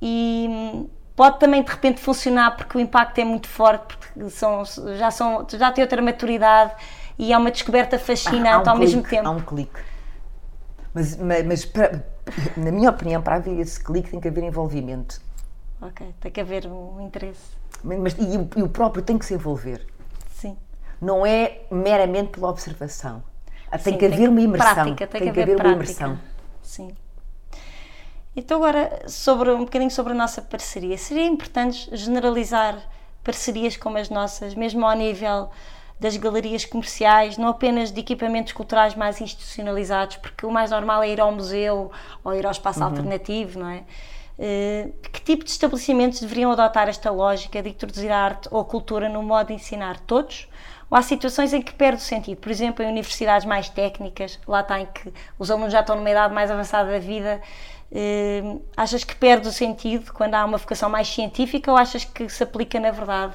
E 0.00 0.88
pode 1.16 1.38
também 1.38 1.62
de 1.62 1.70
repente 1.70 2.00
funcionar 2.00 2.56
porque 2.56 2.76
o 2.78 2.80
impacto 2.80 3.18
é 3.18 3.24
muito 3.24 3.48
forte, 3.48 3.96
porque 3.96 4.30
são, 4.30 4.64
já, 4.96 5.10
são, 5.10 5.46
já 5.50 5.70
têm 5.72 5.82
outra 5.82 6.00
maturidade 6.00 6.72
e 7.18 7.32
é 7.32 7.38
uma 7.38 7.50
descoberta 7.50 7.98
fascinante 7.98 8.68
Há 8.68 8.72
um 8.72 8.74
ao 8.74 8.78
mesmo 8.78 9.02
clique, 9.02 9.16
tempo. 9.16 9.28
Há 9.28 9.30
um 9.32 9.40
clique. 9.40 9.80
Mas, 10.94 11.16
mas, 11.16 11.46
mas 11.46 11.64
para- 11.64 12.04
na 12.56 12.70
minha 12.70 12.90
opinião, 12.90 13.20
para 13.22 13.36
haver 13.36 13.58
esse 13.58 13.82
clique 13.82 14.10
tem 14.10 14.20
que 14.20 14.28
haver 14.28 14.44
envolvimento. 14.44 15.20
Ok, 15.80 16.14
tem 16.20 16.30
que 16.32 16.40
haver 16.40 16.66
um 16.66 17.00
interesse. 17.00 17.56
Mas, 17.82 18.14
e, 18.18 18.36
o- 18.38 18.48
e 18.56 18.62
o 18.62 18.68
próprio 18.68 19.02
tem 19.02 19.18
que 19.18 19.24
se 19.26 19.34
envolver. 19.34 19.84
Sim. 20.30 20.56
Não 21.00 21.26
é 21.26 21.60
meramente 21.70 22.30
pela 22.30 22.48
observação. 22.48 23.22
Ah, 23.70 23.78
Tem 23.78 23.94
Sim, 23.94 23.98
que 23.98 24.06
haver 24.06 24.28
uma 24.28 24.40
imersão. 24.40 24.74
Prática, 24.74 25.06
tem, 25.06 25.22
que, 25.22 25.28
haver, 25.30 25.42
haver 25.42 25.56
prática. 25.56 25.68
uma 25.68 25.74
imersão. 25.82 26.18
Sim. 26.62 26.94
Então 28.34 28.56
agora, 28.58 29.02
sobre, 29.08 29.50
um 29.50 29.60
bocadinho 29.64 29.90
sobre 29.90 30.12
a 30.12 30.16
nossa 30.16 30.40
parceria. 30.40 30.96
Seria 30.96 31.24
importante 31.26 31.88
generalizar 31.96 32.78
parcerias 33.22 33.76
como 33.76 33.98
as 33.98 34.08
nossas, 34.08 34.54
mesmo 34.54 34.86
ao 34.86 34.96
nível 34.96 35.50
das 36.00 36.16
galerias 36.16 36.64
comerciais, 36.64 37.36
não 37.38 37.48
apenas 37.48 37.92
de 37.92 38.00
equipamentos 38.00 38.52
culturais 38.52 38.94
mais 38.94 39.20
institucionalizados, 39.20 40.16
porque 40.16 40.44
o 40.44 40.50
mais 40.50 40.70
normal 40.70 41.02
é 41.02 41.10
ir 41.10 41.20
ao 41.20 41.30
museu 41.30 41.92
ou 42.24 42.34
ir 42.34 42.44
ao 42.44 42.50
espaço 42.52 42.80
Uhum. 42.80 42.86
alternativo, 42.86 43.58
não 43.60 43.68
é? 43.68 43.84
Eh, 44.44 44.88
que 45.12 45.22
tipo 45.22 45.44
de 45.44 45.50
estabelecimentos 45.50 46.18
deveriam 46.20 46.50
adotar 46.50 46.88
esta 46.88 47.12
lógica 47.12 47.62
de 47.62 47.68
introduzir 47.68 48.10
a 48.10 48.18
arte 48.18 48.48
ou 48.50 48.64
cultura 48.64 49.08
no 49.08 49.22
modo 49.22 49.46
de 49.46 49.54
ensinar 49.54 50.00
todos? 50.00 50.48
Ou 50.90 50.98
há 50.98 51.02
situações 51.02 51.52
em 51.52 51.62
que 51.62 51.72
perde 51.72 52.02
o 52.02 52.04
sentido? 52.04 52.38
Por 52.38 52.50
exemplo, 52.50 52.84
em 52.84 52.88
universidades 52.88 53.46
mais 53.46 53.68
técnicas, 53.68 54.40
lá 54.48 54.62
está 54.62 54.80
em 54.80 54.86
que 54.86 55.14
os 55.38 55.48
alunos 55.48 55.72
já 55.72 55.78
estão 55.78 55.94
numa 55.94 56.10
idade 56.10 56.34
mais 56.34 56.50
avançada 56.50 56.90
da 56.90 56.98
vida, 56.98 57.40
eh, 57.92 58.42
achas 58.76 59.04
que 59.04 59.14
perde 59.14 59.46
o 59.46 59.52
sentido 59.52 60.12
quando 60.12 60.34
há 60.34 60.44
uma 60.44 60.58
vocação 60.58 60.90
mais 60.90 61.06
científica 61.06 61.70
ou 61.70 61.76
achas 61.76 62.04
que 62.04 62.28
se 62.28 62.42
aplica 62.42 62.80
na 62.80 62.90
verdade? 62.90 63.34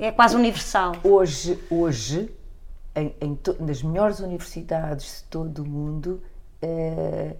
É 0.00 0.10
quase 0.10 0.34
universal. 0.34 0.96
Hoje, 1.04 1.56
hoje 1.70 2.34
em, 2.96 3.14
em 3.20 3.38
nas 3.60 3.80
melhores 3.80 4.18
universidades 4.18 5.18
de 5.18 5.30
todo 5.30 5.62
o 5.62 5.68
mundo, 5.68 6.20
eh, 6.60 7.36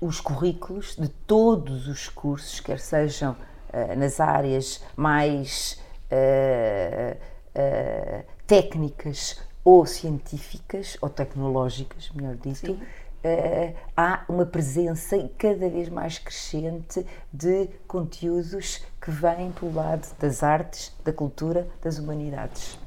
os 0.00 0.20
currículos 0.20 0.96
de 0.96 1.08
todos 1.08 1.88
os 1.88 2.08
cursos, 2.08 2.60
quer 2.60 2.78
sejam 2.78 3.36
eh, 3.72 3.94
nas 3.96 4.20
áreas 4.20 4.82
mais 4.96 5.80
eh, 6.10 7.16
eh, 7.54 8.24
técnicas 8.46 9.40
ou 9.64 9.86
científicas 9.86 10.96
ou 11.00 11.08
tecnológicas, 11.08 12.10
melhor 12.14 12.36
dito, 12.36 12.72
uh, 12.72 13.74
há 13.96 14.24
uma 14.28 14.44
presença 14.44 15.16
cada 15.38 15.68
vez 15.68 15.88
mais 15.88 16.18
crescente 16.18 17.04
de 17.32 17.68
conteúdos 17.88 18.84
que 19.00 19.10
vêm 19.10 19.50
pelo 19.52 19.74
lado 19.74 20.06
das 20.20 20.42
artes, 20.42 20.94
da 21.02 21.12
cultura, 21.12 21.66
das 21.82 21.98
humanidades. 21.98 22.78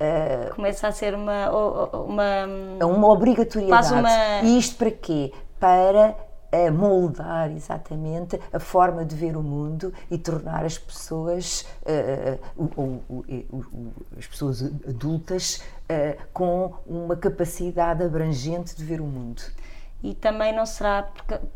Uh, 0.00 0.54
Começa 0.54 0.86
a 0.86 0.92
ser 0.92 1.12
uma. 1.12 1.50
Uma, 1.92 2.46
uma 2.86 3.08
obrigatoriedade. 3.08 3.92
Uma... 3.92 4.42
E 4.42 4.56
isto 4.56 4.76
para 4.76 4.92
quê? 4.92 5.32
Para 5.58 6.16
a 6.50 6.70
moldar 6.70 7.50
exatamente 7.50 8.40
a 8.52 8.58
forma 8.58 9.04
de 9.04 9.14
ver 9.14 9.36
o 9.36 9.42
mundo 9.42 9.92
e 10.10 10.16
tornar 10.16 10.64
as 10.64 10.78
pessoas, 10.78 11.66
uh, 12.56 12.62
uh, 12.62 13.02
uh, 13.16 13.92
as 14.18 14.26
pessoas 14.26 14.62
adultas 14.62 15.62
com 16.34 16.74
uma 16.86 17.16
capacidade 17.16 18.02
abrangente 18.02 18.76
de 18.76 18.84
ver 18.84 19.00
o 19.00 19.06
mundo. 19.06 19.42
E 20.02 20.14
também 20.14 20.54
não 20.54 20.66
será 20.66 21.10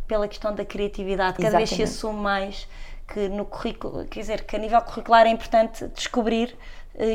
pela 0.07 0.27
questão 0.27 0.55
da 0.55 0.65
criatividade, 0.65 1.37
cada 1.37 1.49
exatamente. 1.49 1.77
vez 1.77 1.91
se 1.91 1.97
assume 1.97 2.19
mais 2.19 2.69
que 3.13 3.29
no 3.29 3.45
currículo, 3.45 4.05
quer 4.07 4.21
dizer, 4.21 4.45
que 4.45 4.57
a 4.57 4.59
nível 4.59 4.81
curricular 4.81 5.27
é 5.27 5.31
importante 5.31 5.87
descobrir 5.89 6.57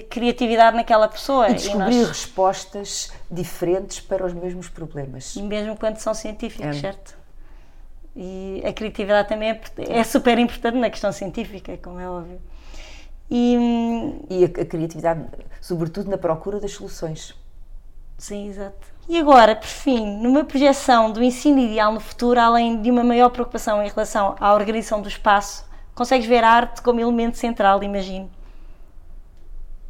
criatividade 0.09 0.75
naquela 0.75 1.07
pessoa. 1.07 1.49
E 1.49 1.55
descobrir 1.55 1.93
e 1.93 1.99
nós... 1.99 2.07
respostas 2.09 3.11
diferentes 3.29 3.99
para 3.99 4.25
os 4.25 4.33
mesmos 4.33 4.69
problemas. 4.69 5.35
Mesmo 5.35 5.77
quando 5.77 5.97
são 5.97 6.13
científicos, 6.13 6.77
é. 6.77 6.79
certo? 6.79 7.15
E 8.15 8.63
a 8.65 8.73
criatividade 8.73 9.29
também 9.29 9.49
é, 9.49 9.61
é, 9.99 10.03
super 10.03 10.39
importante 10.39 10.77
na 10.77 10.89
questão 10.89 11.11
científica, 11.11 11.77
como 11.77 11.99
é 11.99 12.09
óbvio. 12.09 12.41
E, 13.29 13.55
e 14.29 14.43
a, 14.43 14.47
a, 14.47 14.65
criatividade, 14.65 15.23
sobretudo 15.61 16.09
na 16.09 16.17
procura 16.17 16.59
das 16.59 16.71
soluções. 16.71 17.35
Sim, 18.17 18.49
exato. 18.49 18.87
E 19.07 19.19
agora, 19.19 19.55
por 19.55 19.67
fim, 19.67 20.17
numa 20.17 20.43
projeção 20.43 21.11
do 21.11 21.23
ensino 21.23 21.59
ideal 21.59 21.93
no 21.93 21.99
futuro, 21.99 22.39
além 22.39 22.81
de 22.81 22.89
uma 22.89 23.03
maior 23.03 23.29
preocupação 23.29 23.83
em 23.83 23.87
relação 23.87 24.35
à 24.39 24.53
organização 24.53 25.01
do 25.01 25.07
espaço, 25.07 25.66
consegues 25.97 26.27
ver 26.27 26.43
a 26.43 26.49
arte 26.49 26.81
como 26.83 26.99
elemento 26.99 27.37
central, 27.37 27.83
imagino? 27.83 28.29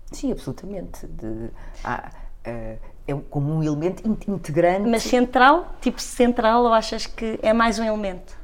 Sim, 0.09 0.31
absolutamente. 0.31 1.05
De, 1.05 1.27
uh, 1.27 2.79
é 3.07 3.13
como 3.29 3.53
um 3.53 3.61
elemento 3.61 4.07
integrante. 4.07 4.89
Mas 4.89 5.03
central, 5.03 5.75
tipo 5.81 6.01
central, 6.01 6.63
ou 6.63 6.73
achas 6.73 7.05
que 7.05 7.37
é 7.43 7.51
mais 7.51 7.77
um 7.77 7.83
elemento? 7.83 8.37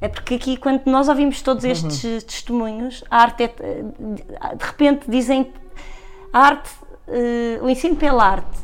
É 0.00 0.08
porque 0.08 0.34
aqui, 0.34 0.56
quando 0.58 0.84
nós 0.86 1.08
ouvimos 1.08 1.42
todos 1.42 1.64
uhum. 1.64 1.70
estes 1.70 2.04
uhum. 2.04 2.20
testemunhos, 2.20 3.04
a 3.10 3.16
arte 3.22 3.44
é, 3.44 3.48
de 3.48 4.64
repente 4.64 5.10
dizem 5.10 5.52
a 6.32 6.38
arte, 6.38 6.70
uh, 7.08 7.64
o 7.64 7.68
ensino 7.68 7.96
pela 7.96 8.24
arte 8.24 8.58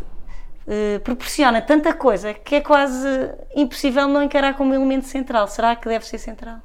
uh, 0.66 1.00
proporciona 1.00 1.60
tanta 1.60 1.92
coisa 1.94 2.34
que 2.34 2.56
é 2.56 2.60
quase 2.60 3.08
impossível 3.56 4.06
não 4.06 4.22
encarar 4.22 4.54
como 4.54 4.74
elemento 4.74 5.06
central. 5.06 5.48
Será 5.48 5.74
que 5.74 5.88
deve 5.88 6.06
ser 6.06 6.18
central? 6.18 6.60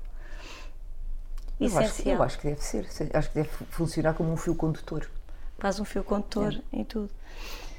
Eu. 1.60 1.78
Acho, 1.78 2.08
eu 2.08 2.24
acho 2.24 2.40
que 2.40 2.48
deve 2.48 2.64
ser. 2.64 2.88
Acho 3.14 3.30
que 3.30 3.36
deve 3.36 3.50
funcionar 3.70 4.14
como 4.14 4.32
um 4.32 4.38
fio 4.38 4.56
condutor. 4.56 5.10
Faz 5.58 5.80
um 5.80 5.86
fio 5.86 6.04
condutor 6.04 6.54
é. 6.72 6.78
em 6.78 6.84
tudo 6.86 7.10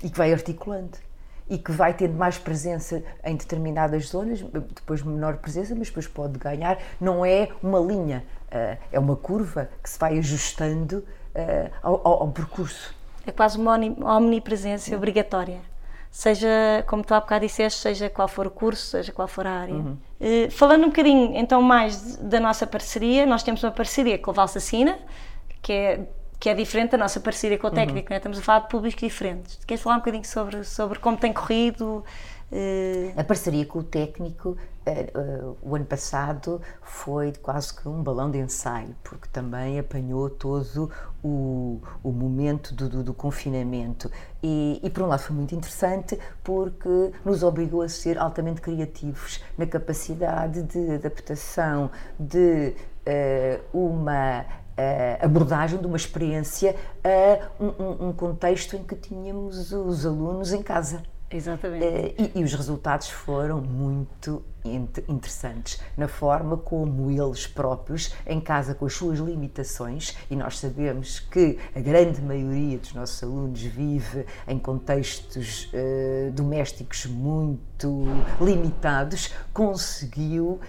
e 0.02 0.10
que 0.10 0.16
vai 0.16 0.32
articulando 0.32 0.98
e 1.48 1.58
que 1.58 1.72
vai 1.72 1.92
tendo 1.92 2.14
mais 2.14 2.38
presença 2.38 3.02
em 3.24 3.34
determinadas 3.34 4.06
zonas, 4.06 4.40
depois 4.40 5.02
menor 5.02 5.38
presença, 5.38 5.74
mas 5.74 5.88
depois 5.88 6.06
pode 6.06 6.38
ganhar. 6.38 6.78
Não 7.00 7.26
é 7.26 7.48
uma 7.60 7.80
linha, 7.80 8.24
eh, 8.52 8.78
é 8.92 9.00
uma 9.00 9.16
curva 9.16 9.68
que 9.82 9.90
se 9.90 9.98
vai 9.98 10.16
ajustando 10.16 11.04
eh, 11.34 11.70
ao, 11.82 12.00
ao, 12.06 12.22
ao 12.22 12.28
percurso. 12.30 12.94
É 13.26 13.32
quase 13.32 13.58
uma 13.58 13.76
omnipresença 14.16 14.94
obrigatória. 14.94 15.60
Seja, 16.10 16.48
como 16.88 17.04
tu 17.04 17.14
há 17.14 17.20
bocado 17.20 17.46
disseste, 17.46 17.80
seja 17.80 18.10
qual 18.10 18.26
for 18.26 18.46
o 18.46 18.50
curso, 18.50 18.84
seja 18.84 19.12
qual 19.12 19.28
for 19.28 19.46
a 19.46 19.52
área. 19.52 19.74
Uhum. 19.74 19.96
Uh, 20.20 20.50
falando 20.50 20.84
um 20.84 20.88
bocadinho 20.88 21.36
então 21.36 21.62
mais 21.62 22.16
da 22.16 22.40
nossa 22.40 22.66
parceria, 22.66 23.24
nós 23.24 23.44
temos 23.44 23.62
uma 23.62 23.70
parceria 23.70 24.18
com 24.18 24.30
a 24.32 24.34
Valsacina, 24.34 24.98
que 25.62 25.72
é 25.72 26.00
que 26.40 26.48
é 26.48 26.54
diferente 26.54 26.92
da 26.92 26.98
nossa 26.98 27.20
parceria 27.20 27.58
com 27.58 27.66
o 27.66 27.70
técnico, 27.70 28.08
uhum. 28.08 28.14
né? 28.14 28.16
estamos 28.16 28.38
a 28.38 28.42
falar 28.42 28.60
de 28.60 28.68
públicos 28.68 28.98
diferentes. 28.98 29.62
Queres 29.66 29.82
falar 29.82 29.96
um 29.96 29.98
bocadinho 29.98 30.24
sobre, 30.24 30.64
sobre 30.64 30.98
como 30.98 31.14
tem 31.18 31.34
corrido? 31.34 32.02
Uh... 32.52 33.12
A 33.16 33.24
parceria 33.24 33.64
com 33.64 33.80
o 33.80 33.82
técnico, 33.82 34.50
uh, 34.86 35.50
uh, 35.50 35.56
o 35.62 35.76
ano 35.76 35.84
passado, 35.84 36.60
foi 36.82 37.32
quase 37.32 37.74
que 37.74 37.88
um 37.88 38.02
balão 38.02 38.30
de 38.30 38.38
ensaio, 38.38 38.94
porque 39.04 39.28
também 39.32 39.78
apanhou 39.78 40.28
todo 40.28 40.90
o, 41.22 41.80
o 42.02 42.10
momento 42.10 42.74
do, 42.74 42.88
do, 42.88 43.02
do 43.02 43.14
confinamento. 43.14 44.10
E, 44.42 44.80
e, 44.82 44.90
por 44.90 45.04
um 45.04 45.06
lado, 45.06 45.20
foi 45.20 45.36
muito 45.36 45.54
interessante, 45.54 46.18
porque 46.42 47.12
nos 47.24 47.42
obrigou 47.42 47.82
a 47.82 47.88
ser 47.88 48.18
altamente 48.18 48.60
criativos 48.60 49.42
na 49.56 49.66
capacidade 49.66 50.62
de 50.62 50.94
adaptação 50.94 51.90
de 52.18 52.74
uma 53.72 54.44
uh, 54.80 55.24
abordagem 55.24 55.78
de 55.78 55.86
uma 55.86 55.96
experiência 55.96 56.74
a 57.04 57.62
um, 57.62 58.08
um, 58.08 58.12
contexto 58.12 58.76
em 58.76 58.82
que 58.82 58.94
tínhamos 58.94 59.72
os 59.72 60.06
alunos 60.06 60.52
em 60.52 60.62
casa. 60.62 61.02
Exatamente. 61.30 61.84
Uh, 61.84 62.30
e, 62.34 62.40
e, 62.40 62.44
os 62.44 62.52
resultados 62.54 63.08
foram 63.08 63.60
muito 63.60 64.44
interessantes 65.08 65.80
na 65.96 66.08
forma 66.08 66.56
como 66.56 67.10
eles 67.10 67.46
próprios, 67.46 68.12
em 68.26 68.40
casa 68.40 68.74
com 68.74 68.84
as 68.84 68.92
suas 68.92 69.18
limitações, 69.18 70.16
e 70.30 70.36
nós 70.36 70.58
sabemos 70.58 71.20
que 71.20 71.58
a 71.74 71.80
grande 71.80 72.20
maioria 72.20 72.78
dos 72.78 72.92
nossos 72.92 73.22
alunos 73.22 73.62
vive 73.62 74.26
em 74.46 74.58
contextos 74.58 75.70
uh, 75.72 76.32
domésticos 76.32 77.06
muito 77.06 78.04
limitados, 78.40 79.32
conseguiu 79.54 80.60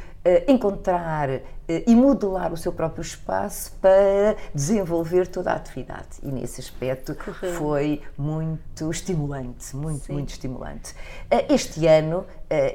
encontrar 0.48 1.30
uh, 1.30 1.42
e 1.68 1.96
modelar 1.96 2.54
o 2.54 2.58
seu 2.58 2.72
próprio 2.72 3.02
espaço 3.02 3.74
para 3.82 4.36
desenvolver 4.54 5.28
toda 5.28 5.52
a 5.52 5.56
atividade. 5.56 6.20
E 6.22 6.32
nesse 6.32 6.62
aspecto 6.62 7.16
Correu. 7.16 7.54
foi 7.56 8.02
muito 8.18 8.92
estimulante, 8.92 9.76
muito, 9.76 10.06
Sim. 10.06 10.14
muito 10.14 10.30
estimulante. 10.30 10.94
Uh, 11.32 11.54
este 11.54 11.88
ano, 11.88 12.26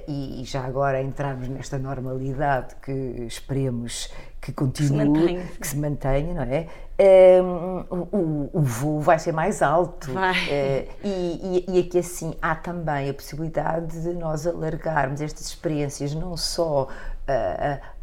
e 0.09 0.43
já 0.45 0.65
agora 0.65 1.03
entrarmos 1.03 1.49
nesta 1.49 1.79
normalidade 1.79 2.75
que 2.77 2.91
esperemos 3.27 4.11
que 4.47 4.53
continue, 4.53 5.43
que 5.61 5.67
se 5.67 5.77
mantenha, 5.77 6.33
não 6.33 6.43
é? 6.43 6.69
Um, 7.43 7.85
o, 7.91 8.51
o, 8.55 8.63
voo 8.63 9.01
vai 9.01 9.19
ser 9.19 9.33
mais 9.33 9.61
alto 9.61 10.11
vai. 10.13 10.33
Uh, 10.33 10.89
e, 11.05 11.65
e, 11.69 11.77
e, 11.77 11.81
aqui 11.81 11.99
assim 11.99 12.35
há 12.41 12.55
também 12.55 13.11
a 13.11 13.13
possibilidade 13.13 14.01
de 14.01 14.15
nós 14.15 14.47
alargarmos 14.47 15.21
estas 15.21 15.47
experiências 15.49 16.15
não 16.15 16.39
só 16.39 16.89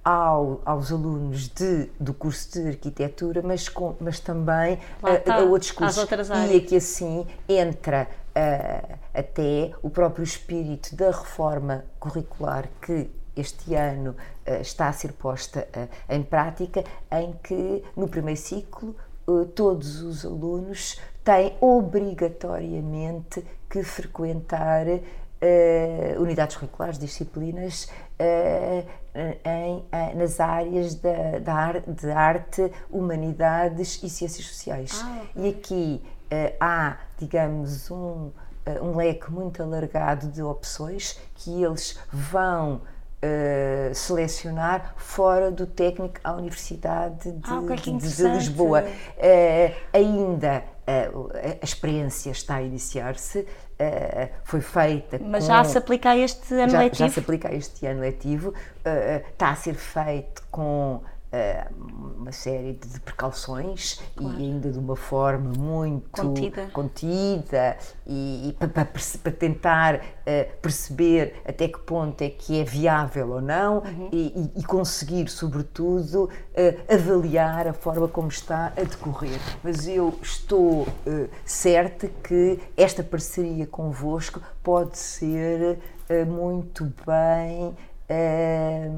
ao, 0.04 0.62
aos 0.66 0.92
alunos 0.92 1.48
de, 1.48 1.90
do 2.00 2.14
curso 2.14 2.52
de 2.52 2.68
arquitetura, 2.68 3.42
mas, 3.42 3.70
com, 3.70 3.96
mas 4.00 4.20
também 4.20 4.78
tá, 5.24 5.36
a, 5.36 5.40
outros 5.40 5.72
cursos. 5.72 6.06
E 6.52 6.58
aqui 6.58 6.76
assim 6.76 7.26
entra 7.48 8.08
uh, 8.36 8.98
até 9.14 9.72
o 9.82 9.90
próprio 9.90 10.24
espírito 10.24 10.96
da 10.96 11.08
reforma 11.08 11.86
curricular 12.00 12.70
que 12.82 13.10
este 13.36 13.74
ano 13.76 14.12
uh, 14.12 14.62
está 14.62 14.90
a 14.90 14.94
ser 14.94 15.14
posta 15.14 15.68
uh, 15.76 16.14
em 16.14 16.22
prática, 16.22 16.84
em 17.12 17.34
que 17.42 17.84
no 17.96 18.08
primeiro 18.08 18.40
ciclo 18.40 18.96
todos 19.56 20.02
os 20.02 20.26
alunos 20.26 21.00
têm 21.24 21.56
obrigatoriamente 21.62 23.42
que 23.70 23.82
frequentar 23.82 24.86
unidades 26.20 26.56
curriculares, 26.56 26.98
disciplinas 26.98 27.90
em, 29.46 30.16
nas 30.16 30.40
áreas 30.40 30.96
da, 30.96 31.40
da 31.40 31.54
arte, 31.54 31.92
de 31.92 32.12
arte, 32.12 32.72
humanidades 32.90 34.02
e 34.04 34.10
ciências 34.10 34.46
sociais. 34.48 35.02
Ah, 35.04 35.22
okay. 35.30 35.44
E 35.44 35.50
aqui 35.50 36.04
uh, 36.34 36.56
há, 36.60 36.98
digamos, 37.18 37.92
um, 37.92 37.96
uh, 37.96 38.34
um 38.82 38.96
leque 38.96 39.32
muito 39.32 39.62
alargado 39.62 40.28
de 40.28 40.42
opções 40.42 41.20
que 41.36 41.64
eles 41.64 42.00
vão 42.12 42.82
Uh, 43.26 43.96
selecionar 43.96 44.96
fora 44.98 45.50
do 45.50 45.66
técnico 45.66 46.20
à 46.26 46.34
Universidade 46.34 47.32
de, 47.32 47.50
ah, 47.50 47.62
de, 47.74 47.98
de 47.98 48.24
Lisboa. 48.24 48.84
Uh, 48.84 49.76
ainda 49.94 50.58
uh, 50.58 50.73
a 50.86 51.64
experiência 51.64 52.32
está 52.32 52.56
a 52.56 52.62
iniciar-se, 52.62 53.46
foi 54.44 54.62
feita. 54.62 55.20
Mas 55.20 55.44
com, 55.44 55.54
já 55.54 55.64
se 55.64 55.78
aplica 55.78 56.10
a 56.12 56.18
este 56.18 56.54
ano 56.54 56.72
já, 56.72 56.80
letivo? 56.80 57.00
Já 57.00 57.10
se 57.10 57.20
aplica 57.20 57.50
a 57.50 57.54
este 57.54 57.86
ano 57.86 58.02
letivo, 58.02 58.54
está 59.32 59.50
a 59.50 59.56
ser 59.56 59.76
feito 59.76 60.44
com 60.52 61.02
uma 62.24 62.32
série 62.32 62.74
de 62.74 63.00
precauções 63.02 64.00
claro. 64.16 64.40
e 64.40 64.44
ainda 64.44 64.72
de 64.72 64.78
uma 64.80 64.96
forma 64.96 65.52
muito 65.58 66.10
contida, 66.10 66.68
contida 66.72 67.78
e, 68.06 68.50
e 68.50 68.54
para, 68.54 68.68
para, 68.68 68.86
para, 69.22 69.32
tentar 69.32 69.96
uh, 69.96 70.58
perceber 70.62 71.42
até 71.46 71.68
que 71.68 71.80
ponto 71.80 72.22
é 72.22 72.30
que 72.30 72.60
é 72.60 72.64
viável 72.64 73.32
ou 73.32 73.42
não 73.42 73.80
uhum. 73.80 74.10
e, 74.12 74.52
e, 74.56 74.64
conseguir, 74.64 75.28
sobretudo, 75.28 76.26
uh, 76.26 76.94
avaliar 76.94 77.68
a 77.68 77.74
forma 77.74 78.08
como 78.08 78.30
está 78.30 78.68
a 78.78 78.84
decorrer. 78.84 79.40
Mas 79.64 79.88
eu 79.88 80.18
estou 80.22 80.84
uh, 80.84 81.30
certa 81.44 82.08
que 82.24 82.60
esta 82.78 83.04
parceria 83.04 83.68
convosco 83.68 84.42
pode 84.64 84.98
ser 84.98 85.80
muito 86.28 86.92
bem. 87.06 87.76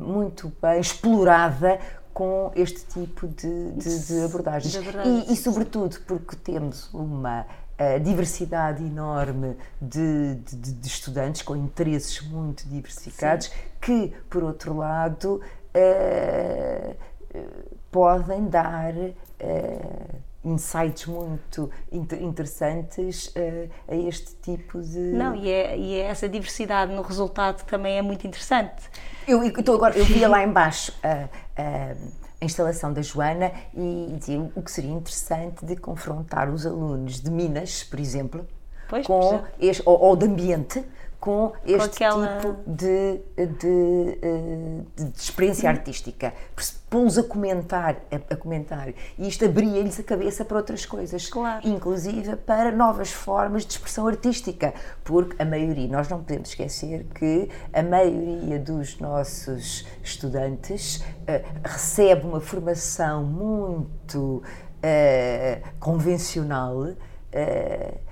muito 0.02 0.52
bem 0.62 0.82
explorada 0.82 1.80
com 2.16 2.50
este 2.56 2.86
tipo 2.86 3.28
de, 3.28 3.72
de, 3.74 4.08
de 4.08 4.24
abordagens. 4.24 4.74
De 4.74 4.80
e, 5.06 5.34
e, 5.34 5.36
sobretudo, 5.36 6.00
porque 6.08 6.38
temos 6.38 6.90
uma 6.94 7.42
uh, 7.42 8.00
diversidade 8.00 8.82
enorme 8.82 9.58
de, 9.82 10.36
de, 10.36 10.88
estudantes 10.88 11.42
com 11.42 11.58
interesses 11.58 12.22
muito 12.22 12.66
diversificados, 12.70 13.48
Sim. 13.48 13.54
que, 13.82 14.14
por 14.30 14.46
outro 14.46 14.78
lado, 14.78 15.42
uh, 15.76 16.96
podem 17.92 18.48
dar. 18.48 18.94
Uh, 18.96 20.26
insights 20.46 21.06
muito 21.08 21.72
interessantes 21.92 23.28
uh, 23.28 23.70
a 23.88 23.96
este 23.96 24.36
tipo 24.36 24.82
de. 24.82 25.00
Não, 25.00 25.36
e, 25.36 25.50
é, 25.50 25.78
e 25.78 25.96
é 25.96 26.04
essa 26.04 26.30
diversidade 26.30 26.94
no 26.94 27.02
resultado 27.02 27.64
também 27.66 27.98
é 27.98 28.02
muito 28.02 28.26
interessante. 28.26 28.84
Eu, 29.28 29.44
então 29.44 29.74
agora, 29.74 29.98
eu 29.98 30.06
via 30.06 30.30
lá 30.30 30.44
embaixo 30.44 30.94
uh, 31.04 31.30
a 31.58 32.46
instalação 32.46 32.94
da 32.94 33.02
Joana 33.02 33.52
e 33.74 34.16
dizia 34.20 34.40
o 34.56 34.62
que 34.62 34.72
seria 34.72 34.92
interessante 34.92 35.66
de 35.66 35.76
confrontar 35.76 36.50
os 36.50 36.66
alunos 36.66 37.20
de 37.20 37.32
Minas, 37.32 37.84
por 37.84 38.00
exemplo, 38.00 38.48
pois, 38.88 39.06
com 39.06 39.44
este, 39.60 39.82
ou, 39.86 40.00
ou 40.00 40.16
de 40.16 40.26
ambiente 40.26 40.86
com 41.26 41.54
este 41.66 41.78
com 41.78 41.84
aquela... 41.84 42.38
tipo 42.38 42.56
de, 42.68 43.20
de, 43.36 44.20
eh, 44.22 44.82
de, 44.96 45.20
experiência 45.20 45.68
artística. 45.68 46.32
Pô-los 46.88 47.18
a 47.18 47.24
comentar, 47.24 47.96
a, 48.12 48.34
a, 48.34 48.38
comentar. 48.38 48.90
E 49.18 49.28
isto 49.28 49.44
abria-lhes 49.44 50.00
a 50.00 50.04
cabeça 50.04 50.46
para 50.46 50.58
outras 50.58 50.86
coisas. 50.86 51.28
Claro. 51.28 51.68
Inclusive 51.68 52.36
para 52.36 52.72
novas 52.72 53.12
formas 53.12 53.66
de 53.66 53.72
expressão 53.72 54.06
artística. 54.06 54.72
Porque 55.04 55.42
a 55.42 55.46
maioria, 55.46 55.88
nós 55.88 56.08
não 56.08 56.20
podemos 56.20 56.50
esquecer 56.50 57.08
que 57.16 57.50
a 57.74 57.82
maioria 57.82 58.60
dos 58.60 59.00
nossos 59.00 59.84
estudantes 60.04 60.98
uh, 60.98 61.60
recebe 61.64 62.28
uma 62.28 62.40
formação 62.40 63.24
muito 63.24 64.44
uh, 64.84 65.70
convencional. 65.80 66.82
Uh, 66.82 68.05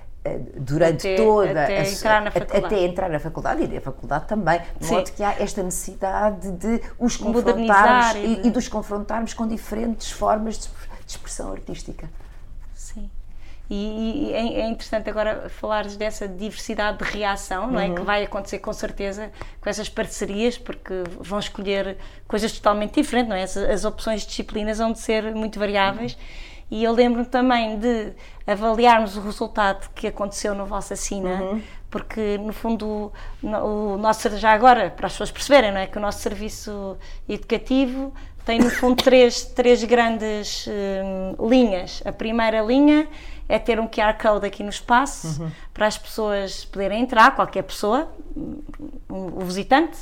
durante 0.56 1.06
até, 1.06 1.16
toda 1.16 1.64
até, 1.64 1.78
a, 1.80 1.88
entrar 1.88 2.22
na 2.22 2.30
faculdade. 2.30 2.64
até 2.64 2.84
entrar 2.84 3.08
na 3.10 3.20
faculdade 3.20 3.62
e 3.62 3.68
na 3.68 3.80
faculdade 3.80 4.26
também, 4.26 4.60
de 4.80 4.90
modo 4.90 5.12
que 5.12 5.22
há 5.22 5.34
esta 5.38 5.62
necessidade 5.62 6.50
de 6.52 6.80
os 6.98 7.16
confrontarmos 7.16 8.16
e, 8.16 8.36
de... 8.36 8.48
e, 8.48 8.50
dos 8.50 8.66
confrontarmos 8.66 9.34
com 9.34 9.46
diferentes 9.46 10.10
formas 10.10 10.58
de, 10.58 10.70
expressão 11.06 11.52
artística. 11.52 12.08
Sim. 12.72 13.10
E, 13.68 14.28
e 14.28 14.32
é, 14.32 14.60
é 14.62 14.68
interessante 14.68 15.10
agora 15.10 15.50
falares 15.50 15.96
dessa 15.96 16.26
diversidade 16.26 16.98
de 16.98 17.04
reação, 17.04 17.70
não 17.70 17.78
é? 17.78 17.90
Que 17.90 17.98
uhum. 17.98 18.04
vai 18.04 18.24
acontecer 18.24 18.58
com 18.58 18.72
certeza 18.72 19.30
com 19.60 19.68
essas 19.68 19.88
parcerias, 19.88 20.56
porque 20.56 21.04
vão 21.20 21.38
escolher 21.38 21.98
coisas 22.26 22.52
totalmente 22.52 22.94
diferentes, 22.94 23.28
não 23.28 23.36
é? 23.36 23.42
As, 23.42 23.56
as 23.56 23.84
opções 23.84 24.22
de 24.22 24.28
disciplinas 24.28 24.78
vão 24.78 24.92
de 24.92 25.00
ser 25.00 25.34
muito 25.34 25.58
variáveis. 25.58 26.14
Uhum 26.14 26.53
e 26.70 26.82
eu 26.82 26.92
lembro 26.92 27.24
também 27.24 27.78
de 27.78 28.12
avaliarmos 28.46 29.16
o 29.16 29.20
resultado 29.20 29.88
que 29.94 30.06
aconteceu 30.06 30.54
no 30.54 30.66
Sina, 30.96 31.42
uhum. 31.42 31.62
porque 31.90 32.38
no 32.38 32.52
fundo 32.52 33.12
o 33.42 33.96
nosso 33.96 34.36
já 34.36 34.52
agora 34.52 34.90
para 34.90 35.06
as 35.06 35.12
pessoas 35.12 35.30
perceberem, 35.30 35.72
não 35.72 35.80
é 35.80 35.86
que 35.86 35.98
o 35.98 36.00
nosso 36.00 36.20
serviço 36.20 36.96
educativo 37.28 38.12
tem 38.44 38.58
no 38.58 38.70
fundo 38.70 38.96
três, 39.02 39.42
três 39.42 39.82
grandes 39.84 40.66
hum, 40.68 41.48
linhas. 41.48 42.02
A 42.04 42.12
primeira 42.12 42.60
linha 42.60 43.08
é 43.48 43.58
ter 43.58 43.78
um 43.80 43.86
QR 43.86 44.16
Code 44.20 44.46
aqui 44.46 44.62
no 44.62 44.70
espaço 44.70 45.42
uhum. 45.42 45.50
para 45.72 45.86
as 45.86 45.98
pessoas 45.98 46.64
poderem 46.64 47.02
entrar, 47.02 47.34
qualquer 47.34 47.62
pessoa, 47.62 48.08
um, 48.36 48.62
o 49.10 49.40
visitante, 49.40 49.98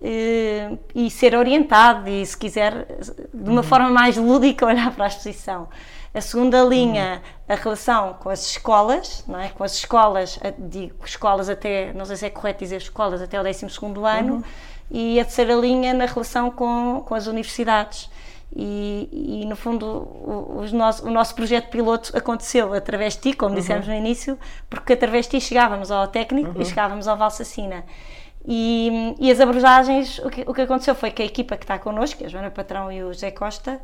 eh, 0.00 0.76
e 0.94 1.08
ser 1.10 1.34
orientado 1.34 2.08
e, 2.10 2.26
se 2.26 2.36
quiser, 2.36 2.86
de 3.32 3.50
uma 3.50 3.60
uhum. 3.60 3.62
forma 3.62 3.88
mais 3.88 4.16
lúdica, 4.16 4.66
olhar 4.66 4.90
para 4.92 5.04
a 5.04 5.08
exposição. 5.08 5.68
A 6.14 6.20
segunda 6.20 6.62
linha, 6.62 7.22
a 7.48 7.54
relação 7.54 8.14
com 8.20 8.28
as 8.28 8.44
escolas, 8.46 9.24
não 9.26 9.38
é? 9.38 9.48
com 9.48 9.64
as 9.64 9.74
escolas, 9.74 10.38
digo 10.58 10.94
escolas 11.06 11.48
até, 11.48 11.90
não 11.94 12.04
sei 12.04 12.16
se 12.16 12.26
é 12.26 12.30
correto 12.30 12.58
dizer 12.58 12.76
escolas, 12.76 13.22
até 13.22 13.40
o 13.40 13.42
12 13.42 13.64
ano, 14.06 14.34
uhum. 14.34 14.42
e 14.90 15.18
a 15.18 15.24
terceira 15.24 15.54
linha 15.54 15.94
na 15.94 16.04
relação 16.04 16.50
com, 16.50 17.02
com 17.06 17.14
as 17.14 17.26
universidades. 17.26 18.10
E, 18.54 19.08
e, 19.40 19.46
no 19.46 19.56
fundo 19.56 19.86
o, 19.86 20.66
nosso, 20.74 21.06
o, 21.06 21.10
nosso, 21.10 21.34
projeto 21.34 21.70
piloto 21.70 22.14
aconteceu 22.14 22.74
através 22.74 23.14
de 23.14 23.22
ti, 23.22 23.32
como 23.32 23.54
uhum. 23.54 23.60
dissemos 23.60 23.88
no 23.88 23.94
início, 23.94 24.38
porque 24.68 24.92
através 24.92 25.24
de 25.24 25.38
ti 25.38 25.40
chegávamos 25.40 25.90
ao 25.90 26.06
técnico 26.08 26.50
uhum. 26.50 26.60
e 26.60 26.66
chegávamos 26.66 27.08
ao 27.08 27.16
Valsacina. 27.16 27.82
E, 28.46 29.14
e 29.18 29.30
as 29.30 29.40
abordagens, 29.40 30.18
o 30.18 30.28
que, 30.28 30.42
o 30.42 30.52
que, 30.52 30.60
aconteceu 30.60 30.94
foi 30.94 31.10
que 31.10 31.22
a 31.22 31.24
equipa 31.24 31.56
que 31.56 31.64
está 31.64 31.78
connosco, 31.78 32.22
a 32.24 32.28
Joana 32.28 32.50
Patrão 32.50 32.92
e 32.92 33.02
o 33.02 33.06
José 33.12 33.30
Costa, 33.30 33.80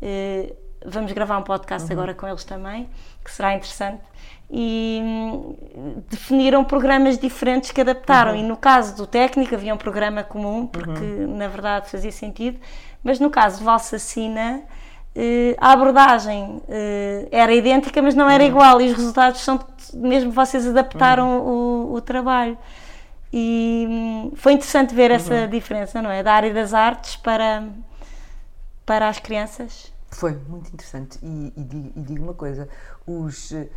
eh, 0.00 0.54
vamos 0.84 1.12
gravar 1.12 1.38
um 1.38 1.42
podcast 1.42 1.86
uhum. 1.86 1.98
agora 1.98 2.14
com 2.14 2.26
eles 2.26 2.44
também, 2.44 2.88
que 3.24 3.30
será 3.30 3.54
interessante. 3.54 4.02
E 4.50 5.00
hum, 5.02 6.02
definiram 6.08 6.64
programas 6.64 7.18
diferentes 7.18 7.72
que 7.72 7.80
adaptaram. 7.80 8.32
Uhum. 8.32 8.38
E 8.38 8.42
no 8.42 8.56
caso 8.56 8.96
do 8.96 9.06
técnico 9.06 9.54
havia 9.54 9.74
um 9.74 9.78
programa 9.78 10.22
comum, 10.22 10.66
porque 10.66 10.90
uhum. 11.00 11.36
na 11.36 11.48
verdade 11.48 11.90
fazia 11.90 12.12
sentido, 12.12 12.58
mas 13.02 13.18
no 13.20 13.30
caso 13.30 13.58
de 13.58 13.64
Valsacina. 13.64 14.62
Uh, 15.18 15.56
a 15.56 15.72
abordagem 15.72 16.60
uh, 16.68 17.28
era 17.32 17.50
idêntica, 17.54 18.02
mas 18.02 18.14
não 18.14 18.28
era 18.28 18.44
uhum. 18.44 18.50
igual, 18.50 18.80
e 18.82 18.90
os 18.90 18.98
resultados 18.98 19.40
são 19.40 19.58
mesmo 19.94 20.30
vocês 20.30 20.66
adaptaram 20.66 21.38
uhum. 21.38 21.92
o, 21.92 21.94
o, 21.94 22.00
trabalho. 22.02 22.58
E 23.32 23.86
hum, 23.88 24.32
foi 24.36 24.52
interessante 24.52 24.94
ver 24.94 25.10
essa 25.10 25.34
uhum. 25.34 25.48
diferença, 25.48 26.02
não 26.02 26.10
é? 26.10 26.22
Da 26.22 26.34
área 26.34 26.52
das 26.52 26.74
artes 26.74 27.16
para, 27.16 27.64
para 28.84 29.08
as 29.08 29.18
crianças. 29.18 29.92
Foi 30.10 30.32
muito 30.48 30.68
interessante. 30.68 31.18
E, 31.22 31.52
e, 31.56 31.64
digo, 31.64 31.92
e 31.96 32.02
digo, 32.02 32.22
uma 32.24 32.34
coisa, 32.34 32.68
os, 33.06 33.50
uh, 33.50 33.68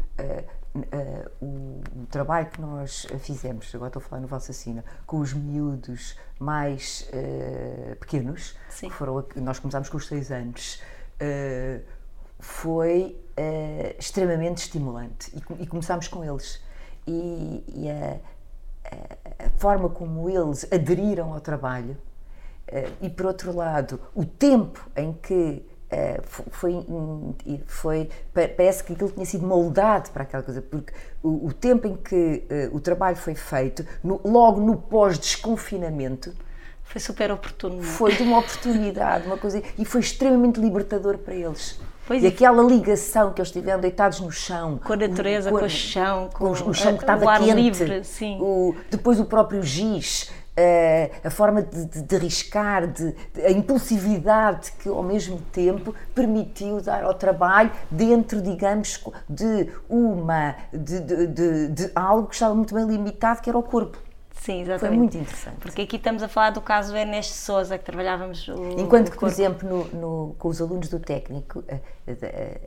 uh, 0.75 1.31
o, 1.41 1.81
o, 2.01 2.05
trabalho 2.05 2.47
que 2.47 2.61
nós 2.61 3.07
fizemos, 3.19 3.73
agora 3.73 3.89
estou 3.89 4.01
a 4.01 4.03
falar 4.03 4.21
no 4.21 4.27
Valsacina, 4.27 4.85
com 5.05 5.19
os 5.19 5.33
miúdos 5.33 6.17
mais 6.39 7.09
uh, 7.09 7.95
pequenos, 7.95 8.55
que 8.79 8.89
foram, 8.91 9.25
nós 9.37 9.59
começámos 9.59 9.89
com 9.89 9.97
os 9.97 10.07
seis 10.07 10.31
anos, 10.31 10.81
foi 12.39 13.19
extremamente 13.97 14.59
estimulante. 14.59 15.35
E, 15.35 15.63
e, 15.63 15.67
começámos 15.67 16.07
com 16.07 16.23
eles. 16.23 16.61
E, 17.05 17.63
e 17.67 17.89
a, 17.89 18.19
a 19.45 19.49
forma 19.57 19.89
como 19.89 20.29
eles 20.29 20.65
aderiram 20.71 21.33
ao 21.33 21.41
trabalho, 21.41 21.97
e 23.01 23.09
por 23.09 23.25
outro 23.25 23.53
lado, 23.53 23.99
o 24.15 24.23
tempo 24.23 24.89
em 24.95 25.11
que 25.11 25.65
Uh, 25.91 26.21
foi, 26.51 26.85
foi, 27.65 28.09
parece 28.31 28.83
que 28.83 28.93
aquilo 28.93 29.09
tinha 29.09 29.25
sido 29.25 29.47
moldado 29.47 30.11
para 30.11 30.21
aquela 30.21 30.43
coisa, 30.43 30.61
porque 30.61 30.93
o, 31.23 31.47
o 31.47 31.53
tempo 31.53 31.87
em 31.87 31.95
que 31.95 32.43
uh, 32.71 32.75
o 32.75 32.79
trabalho 32.79 33.15
foi 33.15 33.33
feito, 33.33 33.83
no, 34.03 34.21
logo 34.23 34.61
no 34.61 34.77
pós-desconfinamento, 34.77 36.31
foi 36.83 37.01
super 37.01 37.31
oportuno. 37.31 37.79
É? 37.79 37.83
Foi 37.83 38.15
de 38.15 38.23
uma 38.23 38.39
oportunidade, 38.39 39.25
uma 39.25 39.37
coisa, 39.37 39.63
e 39.77 39.85
foi 39.85 40.01
extremamente 40.01 40.59
libertador 40.59 41.17
para 41.17 41.33
eles. 41.33 41.79
Pois 42.07 42.23
e 42.23 42.25
é. 42.25 42.29
aquela 42.29 42.63
ligação 42.63 43.31
que 43.31 43.39
eles 43.39 43.51
tiveram 43.51 43.79
deitados 43.79 44.19
no 44.19 44.31
chão. 44.31 44.79
Com 44.83 44.93
a 44.93 44.97
natureza, 44.97 45.51
com, 45.51 45.59
com 45.59 45.65
o 45.65 45.69
chão, 45.69 46.29
com, 46.33 46.55
com 46.55 46.69
o 46.71 46.73
chão 46.73 46.97
que 46.97 47.03
estava 47.03 47.23
o 47.23 47.29
ar 47.29 47.39
quente, 47.39 47.53
livre, 47.53 48.03
sim. 48.03 48.39
O, 48.41 48.75
depois 48.89 49.19
o 49.19 49.25
próprio 49.25 49.61
giz, 49.61 50.31
a 51.23 51.29
forma 51.29 51.61
de, 51.61 51.85
de, 51.85 52.01
de 52.01 52.15
arriscar, 52.15 52.87
de, 52.87 53.13
de, 53.33 53.41
a 53.41 53.51
impulsividade 53.51 54.71
que 54.73 54.89
ao 54.89 55.03
mesmo 55.03 55.39
tempo 55.51 55.93
permitiu 56.13 56.81
dar 56.81 57.03
ao 57.03 57.13
trabalho 57.13 57.71
dentro, 57.89 58.41
digamos, 58.41 59.03
de 59.29 59.69
uma 59.89 60.55
de, 60.71 61.67
de 61.69 61.91
algo 61.95 62.27
que 62.27 62.35
estava 62.35 62.53
muito 62.55 62.73
bem 62.73 62.85
limitado, 62.85 63.41
que 63.41 63.49
era 63.49 63.57
o 63.57 63.63
corpo. 63.63 63.97
Sim, 64.41 64.61
exatamente. 64.61 64.79
Foi 64.79 64.97
muito 64.97 65.17
interessante. 65.17 65.57
Porque 65.59 65.81
aqui 65.81 65.97
estamos 65.97 66.23
a 66.23 66.27
falar 66.27 66.51
do 66.51 66.61
caso 66.61 66.95
Ernesto 66.95 67.33
Souza, 67.33 67.77
que 67.77 67.83
trabalhávamos 67.83 68.47
o, 68.47 68.79
Enquanto 68.79 69.11
que, 69.11 69.17
por 69.17 69.27
exemplo, 69.27 69.67
no, 69.67 69.85
no, 69.99 70.35
com 70.39 70.47
os 70.47 70.61
alunos 70.61 70.87
do 70.87 70.97
técnico, 70.97 71.63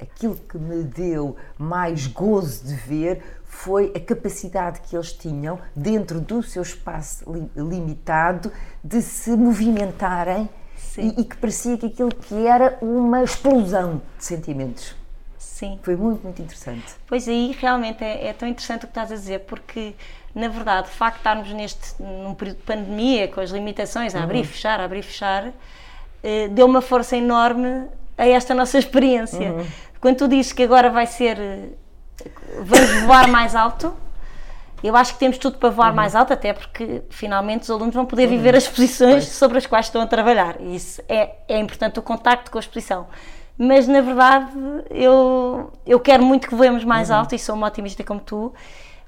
aquilo 0.00 0.36
que 0.36 0.58
me 0.58 0.82
deu 0.84 1.34
mais 1.58 2.06
gozo 2.06 2.66
de 2.66 2.74
ver 2.74 3.22
foi 3.52 3.92
a 3.94 4.00
capacidade 4.00 4.80
que 4.80 4.96
eles 4.96 5.12
tinham, 5.12 5.58
dentro 5.76 6.18
do 6.20 6.42
seu 6.42 6.62
espaço 6.62 7.30
li 7.30 7.48
limitado, 7.54 8.50
de 8.82 9.02
se 9.02 9.30
movimentarem 9.30 10.48
e, 10.96 11.20
e, 11.20 11.24
que 11.24 11.36
parecia 11.36 11.76
que 11.76 11.86
aquilo 11.86 12.08
que 12.08 12.46
era 12.46 12.78
uma 12.80 13.22
explosão 13.22 14.00
de 14.18 14.24
sentimentos. 14.24 14.96
Sim. 15.38 15.78
Foi 15.82 15.94
muito, 15.94 16.22
muito 16.24 16.42
interessante. 16.42 16.94
Pois 17.06 17.28
aí 17.28 17.54
realmente 17.60 18.02
é, 18.02 18.28
é, 18.28 18.32
tão 18.32 18.48
interessante 18.48 18.84
o 18.84 18.86
que 18.88 18.90
estás 18.90 19.12
a 19.12 19.14
dizer, 19.14 19.40
porque 19.40 19.94
na 20.34 20.48
verdade 20.48 20.88
o 20.88 20.90
facto 20.90 21.16
de 21.16 21.20
estarmos 21.20 21.52
neste, 21.52 22.02
num 22.02 22.34
período 22.34 22.56
de 22.56 22.64
pandemia, 22.64 23.28
com 23.28 23.40
as 23.40 23.50
limitações, 23.50 24.14
a 24.14 24.24
abrir 24.24 24.38
e 24.38 24.40
uhum. 24.40 24.48
fechar, 24.48 24.80
a 24.80 24.84
abrir 24.84 25.00
e 25.00 25.02
fechar, 25.02 25.52
eh, 26.22 26.48
deu 26.48 26.66
uma 26.66 26.80
força 26.80 27.16
enorme 27.16 27.86
a 28.16 28.26
esta 28.26 28.54
nossa 28.54 28.76
experiência. 28.80 29.52
Uhum. 29.52 29.66
Quando 30.00 30.16
tu 30.16 30.26
dizes 30.26 30.52
que 30.52 30.62
agora 30.62 30.90
vai 30.90 31.06
ser. 31.06 31.78
Vamos 32.60 33.02
voar 33.02 33.28
mais 33.28 33.54
alto, 33.54 33.94
eu 34.82 34.96
acho 34.96 35.12
que 35.12 35.20
temos 35.20 35.38
tudo 35.38 35.58
para 35.58 35.70
voar 35.70 35.90
uhum. 35.90 35.96
mais 35.96 36.16
alto, 36.16 36.32
até 36.32 36.52
porque 36.52 37.02
finalmente 37.08 37.62
os 37.62 37.70
alunos 37.70 37.94
vão 37.94 38.04
poder 38.04 38.24
uhum. 38.24 38.30
viver 38.30 38.56
as 38.56 38.66
posições 38.66 39.26
sobre 39.28 39.58
as 39.58 39.66
quais 39.66 39.86
estão 39.86 40.02
a 40.02 40.06
trabalhar. 40.06 40.60
Isso 40.60 41.00
é, 41.08 41.36
é 41.48 41.58
importante 41.58 41.98
o 42.00 42.02
contacto 42.02 42.50
com 42.50 42.58
a 42.58 42.60
exposição. 42.60 43.06
Mas 43.56 43.86
na 43.86 44.00
verdade 44.00 44.50
eu, 44.90 45.72
eu 45.86 46.00
quero 46.00 46.24
muito 46.24 46.48
que 46.48 46.54
voemos 46.54 46.84
mais 46.84 47.10
uhum. 47.10 47.16
alto 47.16 47.34
e 47.34 47.38
sou 47.38 47.54
uma 47.54 47.68
otimista 47.68 48.02
como 48.02 48.18
tu, 48.18 48.52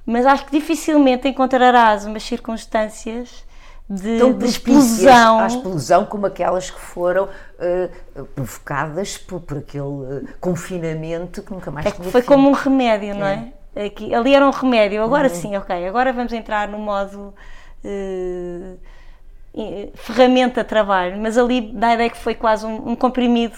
mas 0.05 0.25
acho 0.25 0.45
que 0.45 0.51
dificilmente 0.51 1.27
encontrarás 1.27 2.05
umas 2.05 2.23
circunstâncias 2.23 3.43
de, 3.89 4.17
tão 4.17 4.33
de 4.33 4.45
explosão. 4.45 5.39
À 5.39 5.47
explosão 5.47 6.05
como 6.05 6.25
aquelas 6.25 6.69
que 6.71 6.79
foram 6.79 7.25
uh, 7.25 8.25
provocadas 8.33 9.17
por, 9.17 9.39
por 9.41 9.57
aquele 9.57 9.83
uh, 9.83 10.27
confinamento 10.39 11.43
que 11.43 11.51
nunca 11.53 11.69
mais 11.71 11.85
é 11.85 11.91
Foi 11.91 12.21
fim. 12.21 12.27
como 12.27 12.49
um 12.49 12.53
remédio, 12.53 13.15
não 13.15 13.25
é? 13.25 13.51
é? 13.75 13.85
Aqui, 13.85 14.13
ali 14.13 14.33
era 14.33 14.45
um 14.45 14.51
remédio, 14.51 15.03
agora 15.03 15.27
uhum. 15.27 15.35
sim, 15.35 15.57
ok, 15.57 15.87
agora 15.87 16.11
vamos 16.13 16.33
entrar 16.33 16.67
no 16.67 16.79
modo 16.79 17.33
uh, 17.83 18.79
ferramenta 19.95 20.63
trabalho, 20.63 21.17
mas 21.17 21.37
ali 21.37 21.61
dá 21.73 21.89
a 21.89 21.93
ideia 21.93 22.09
que 22.09 22.17
foi 22.17 22.35
quase 22.35 22.65
um, 22.65 22.89
um 22.89 22.95
comprimido 22.95 23.57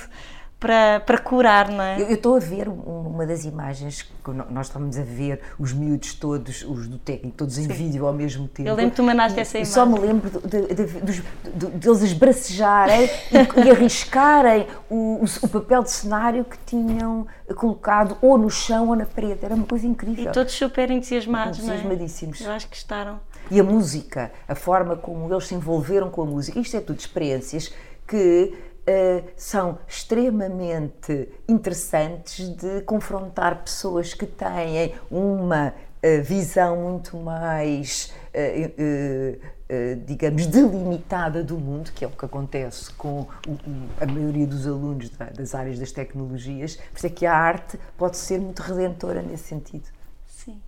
para, 0.59 0.99
para 1.01 1.19
curar, 1.19 1.69
não 1.69 1.83
é? 1.83 2.01
Eu 2.01 2.15
estou 2.15 2.35
a 2.35 2.39
ver 2.39 2.67
uma 2.67 3.27
das 3.27 3.45
imagens 3.45 4.01
que 4.01 4.31
nós 4.31 4.67
estamos 4.67 4.97
a 4.97 5.03
ver 5.03 5.39
os 5.59 5.71
miúdos 5.71 6.15
todos, 6.15 6.63
os 6.63 6.87
do 6.87 6.97
técnico, 6.97 7.37
todos 7.37 7.59
em 7.59 7.67
vídeo 7.67 8.07
ao 8.07 8.13
mesmo 8.13 8.47
tempo. 8.47 8.67
Eu 8.67 8.75
lembro 8.75 8.91
que 8.91 8.95
tu 8.97 9.03
mandaste 9.03 9.39
essa 9.39 9.59
imagem. 9.59 9.73
Só 9.73 9.85
me 9.85 9.99
lembro 9.99 10.29
de, 10.29 10.73
de, 10.73 10.85
de, 11.01 11.67
deles 11.67 12.01
esbracejarem 12.01 13.05
e, 13.05 13.37
e, 13.67 13.69
arriscarem 13.69 14.67
o, 14.89 15.23
o, 15.43 15.47
papel 15.47 15.83
de 15.83 15.91
cenário 15.91 16.43
que 16.43 16.57
tinham 16.65 17.27
colocado 17.55 18.17
ou 18.19 18.35
no 18.37 18.49
chão 18.49 18.89
ou 18.89 18.95
na 18.95 19.05
parede. 19.05 19.45
Era 19.45 19.53
uma 19.53 19.65
coisa 19.65 19.85
incrível. 19.85 20.31
E 20.31 20.31
todos 20.31 20.53
super 20.53 20.89
entusiasmados, 20.89 21.59
Entusiasmadíssimos. 21.59 22.39
Não 22.41 22.47
é? 22.47 22.49
Eu 22.49 22.55
acho 22.55 22.67
que 22.67 22.77
estaram. 22.77 23.19
E 23.51 23.59
a 23.59 23.63
música, 23.63 24.31
a 24.47 24.55
forma 24.55 24.95
como 24.95 25.31
eles 25.31 25.47
se 25.47 25.53
envolveram 25.53 26.09
com 26.09 26.23
a 26.23 26.25
música, 26.25 26.59
isto 26.59 26.75
é 26.75 26.81
tudo 26.81 26.99
experiências 26.99 27.71
que 28.07 28.53
uh, 28.87 29.27
são 29.35 29.79
extremamente 29.87 31.29
interessantes 31.47 32.49
de 32.49 32.81
confrontar 32.81 33.63
pessoas 33.63 34.13
que 34.13 34.25
têm 34.25 34.95
uma 35.11 35.73
uh, 35.73 36.23
visão 36.23 36.77
muito 36.77 37.17
mais, 37.17 38.13
uh, 38.33 39.57
digamos, 40.05 40.47
delimitada 40.47 41.43
do 41.43 41.57
mundo, 41.57 41.91
que 41.91 42.05
é 42.05 42.07
o 42.07 42.11
que 42.11 42.25
acontece 42.25 42.91
com 42.93 43.27
o, 43.47 43.57
a 43.99 44.05
maioria 44.05 44.47
dos 44.47 44.65
alunos 44.65 45.09
da, 45.09 45.25
das 45.25 45.53
áreas 45.53 45.77
das 45.77 45.91
tecnologias. 45.91 46.77
Por 46.77 46.97
isso 46.97 47.07
é 47.07 47.09
que 47.09 47.25
a 47.25 47.33
arte 47.35 47.77
pode 47.97 48.17
ser 48.17 48.39
muito 48.39 48.61
redentora 48.61 49.21
nesse 49.21 49.43
sentido. 49.43 49.89
Sim. 50.25 50.61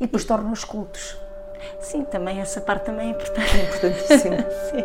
E 0.00 0.06
depois 0.06 0.24
torna-os 0.24 0.64
cultos. 0.64 1.16
Sim, 1.78 2.04
também 2.04 2.40
essa 2.40 2.60
parte 2.60 2.84
também 2.84 3.08
é 3.08 3.10
importante. 3.10 3.56
É 3.56 3.62
importantíssimo. 3.64 4.36
Sim. 4.70 4.84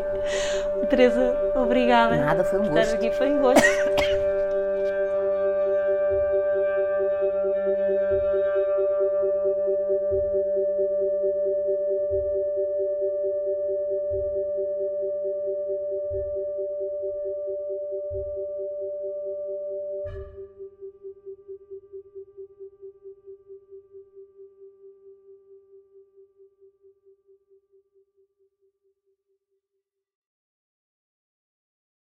Teresa, 0.90 1.52
obrigada. 1.56 2.18
Nada, 2.18 2.44
foi 2.44 2.60
um 2.60 2.64
gosto. 2.64 2.78
Estar 2.78 2.96
aqui 2.96 3.12
foi 3.12 3.32
um 3.32 3.42
gosto. 3.42 3.64